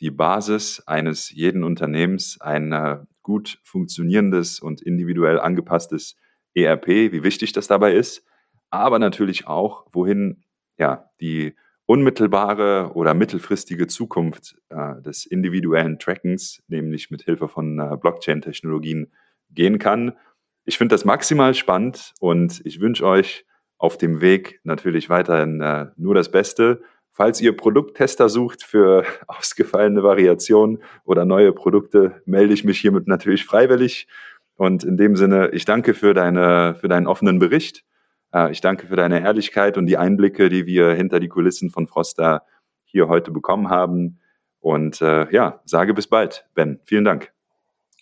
die 0.00 0.10
Basis 0.10 0.82
eines 0.86 1.30
jeden 1.30 1.62
Unternehmens 1.62 2.40
ein 2.40 2.72
äh, 2.72 2.98
gut 3.22 3.58
funktionierendes 3.62 4.60
und 4.60 4.80
individuell 4.80 5.38
angepasstes 5.38 6.16
ERP, 6.54 6.86
wie 6.86 7.22
wichtig 7.22 7.52
das 7.52 7.68
dabei 7.68 7.94
ist, 7.94 8.24
aber 8.70 8.98
natürlich 8.98 9.46
auch, 9.46 9.86
wohin 9.92 10.42
ja 10.78 11.10
die 11.20 11.54
unmittelbare 11.86 12.92
oder 12.94 13.14
mittelfristige 13.14 13.88
Zukunft 13.88 14.56
äh, 14.68 15.00
des 15.02 15.26
individuellen 15.26 15.98
Trackings, 15.98 16.62
nämlich 16.68 17.10
mit 17.10 17.22
Hilfe 17.22 17.48
von 17.48 17.78
äh, 17.78 17.96
Blockchain-Technologien, 18.00 19.12
gehen 19.50 19.78
kann. 19.78 20.16
Ich 20.64 20.78
finde 20.78 20.94
das 20.94 21.04
maximal 21.04 21.52
spannend 21.54 22.14
und 22.20 22.62
ich 22.64 22.80
wünsche 22.80 23.04
euch 23.04 23.44
auf 23.76 23.98
dem 23.98 24.20
Weg 24.20 24.60
natürlich 24.62 25.10
weiterhin 25.10 25.60
äh, 25.60 25.86
nur 25.96 26.14
das 26.14 26.30
Beste 26.30 26.82
Falls 27.20 27.38
ihr 27.42 27.54
Produkttester 27.54 28.30
sucht 28.30 28.62
für 28.62 29.04
ausgefallene 29.26 30.02
Variationen 30.02 30.82
oder 31.04 31.26
neue 31.26 31.52
Produkte, 31.52 32.22
melde 32.24 32.54
ich 32.54 32.64
mich 32.64 32.80
hiermit 32.80 33.08
natürlich 33.08 33.44
freiwillig. 33.44 34.08
Und 34.56 34.84
in 34.84 34.96
dem 34.96 35.16
Sinne, 35.16 35.50
ich 35.50 35.66
danke 35.66 35.92
für, 35.92 36.14
deine, 36.14 36.76
für 36.80 36.88
deinen 36.88 37.06
offenen 37.06 37.38
Bericht. 37.38 37.84
Äh, 38.32 38.50
ich 38.52 38.62
danke 38.62 38.86
für 38.86 38.96
deine 38.96 39.20
Ehrlichkeit 39.20 39.76
und 39.76 39.84
die 39.84 39.98
Einblicke, 39.98 40.48
die 40.48 40.64
wir 40.64 40.94
hinter 40.94 41.20
die 41.20 41.28
Kulissen 41.28 41.68
von 41.68 41.86
Froster 41.86 42.42
hier 42.86 43.08
heute 43.08 43.32
bekommen 43.32 43.68
haben. 43.68 44.20
Und 44.58 45.02
äh, 45.02 45.30
ja, 45.30 45.60
sage 45.66 45.92
bis 45.92 46.06
bald, 46.06 46.48
Ben. 46.54 46.80
Vielen 46.84 47.04
Dank. 47.04 47.34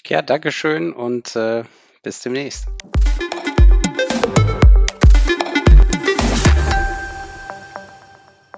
Ja, 0.07 0.23
Dankeschön 0.23 0.93
und 0.93 1.35
äh, 1.35 1.65
bis 2.05 2.21
demnächst. 2.21 2.69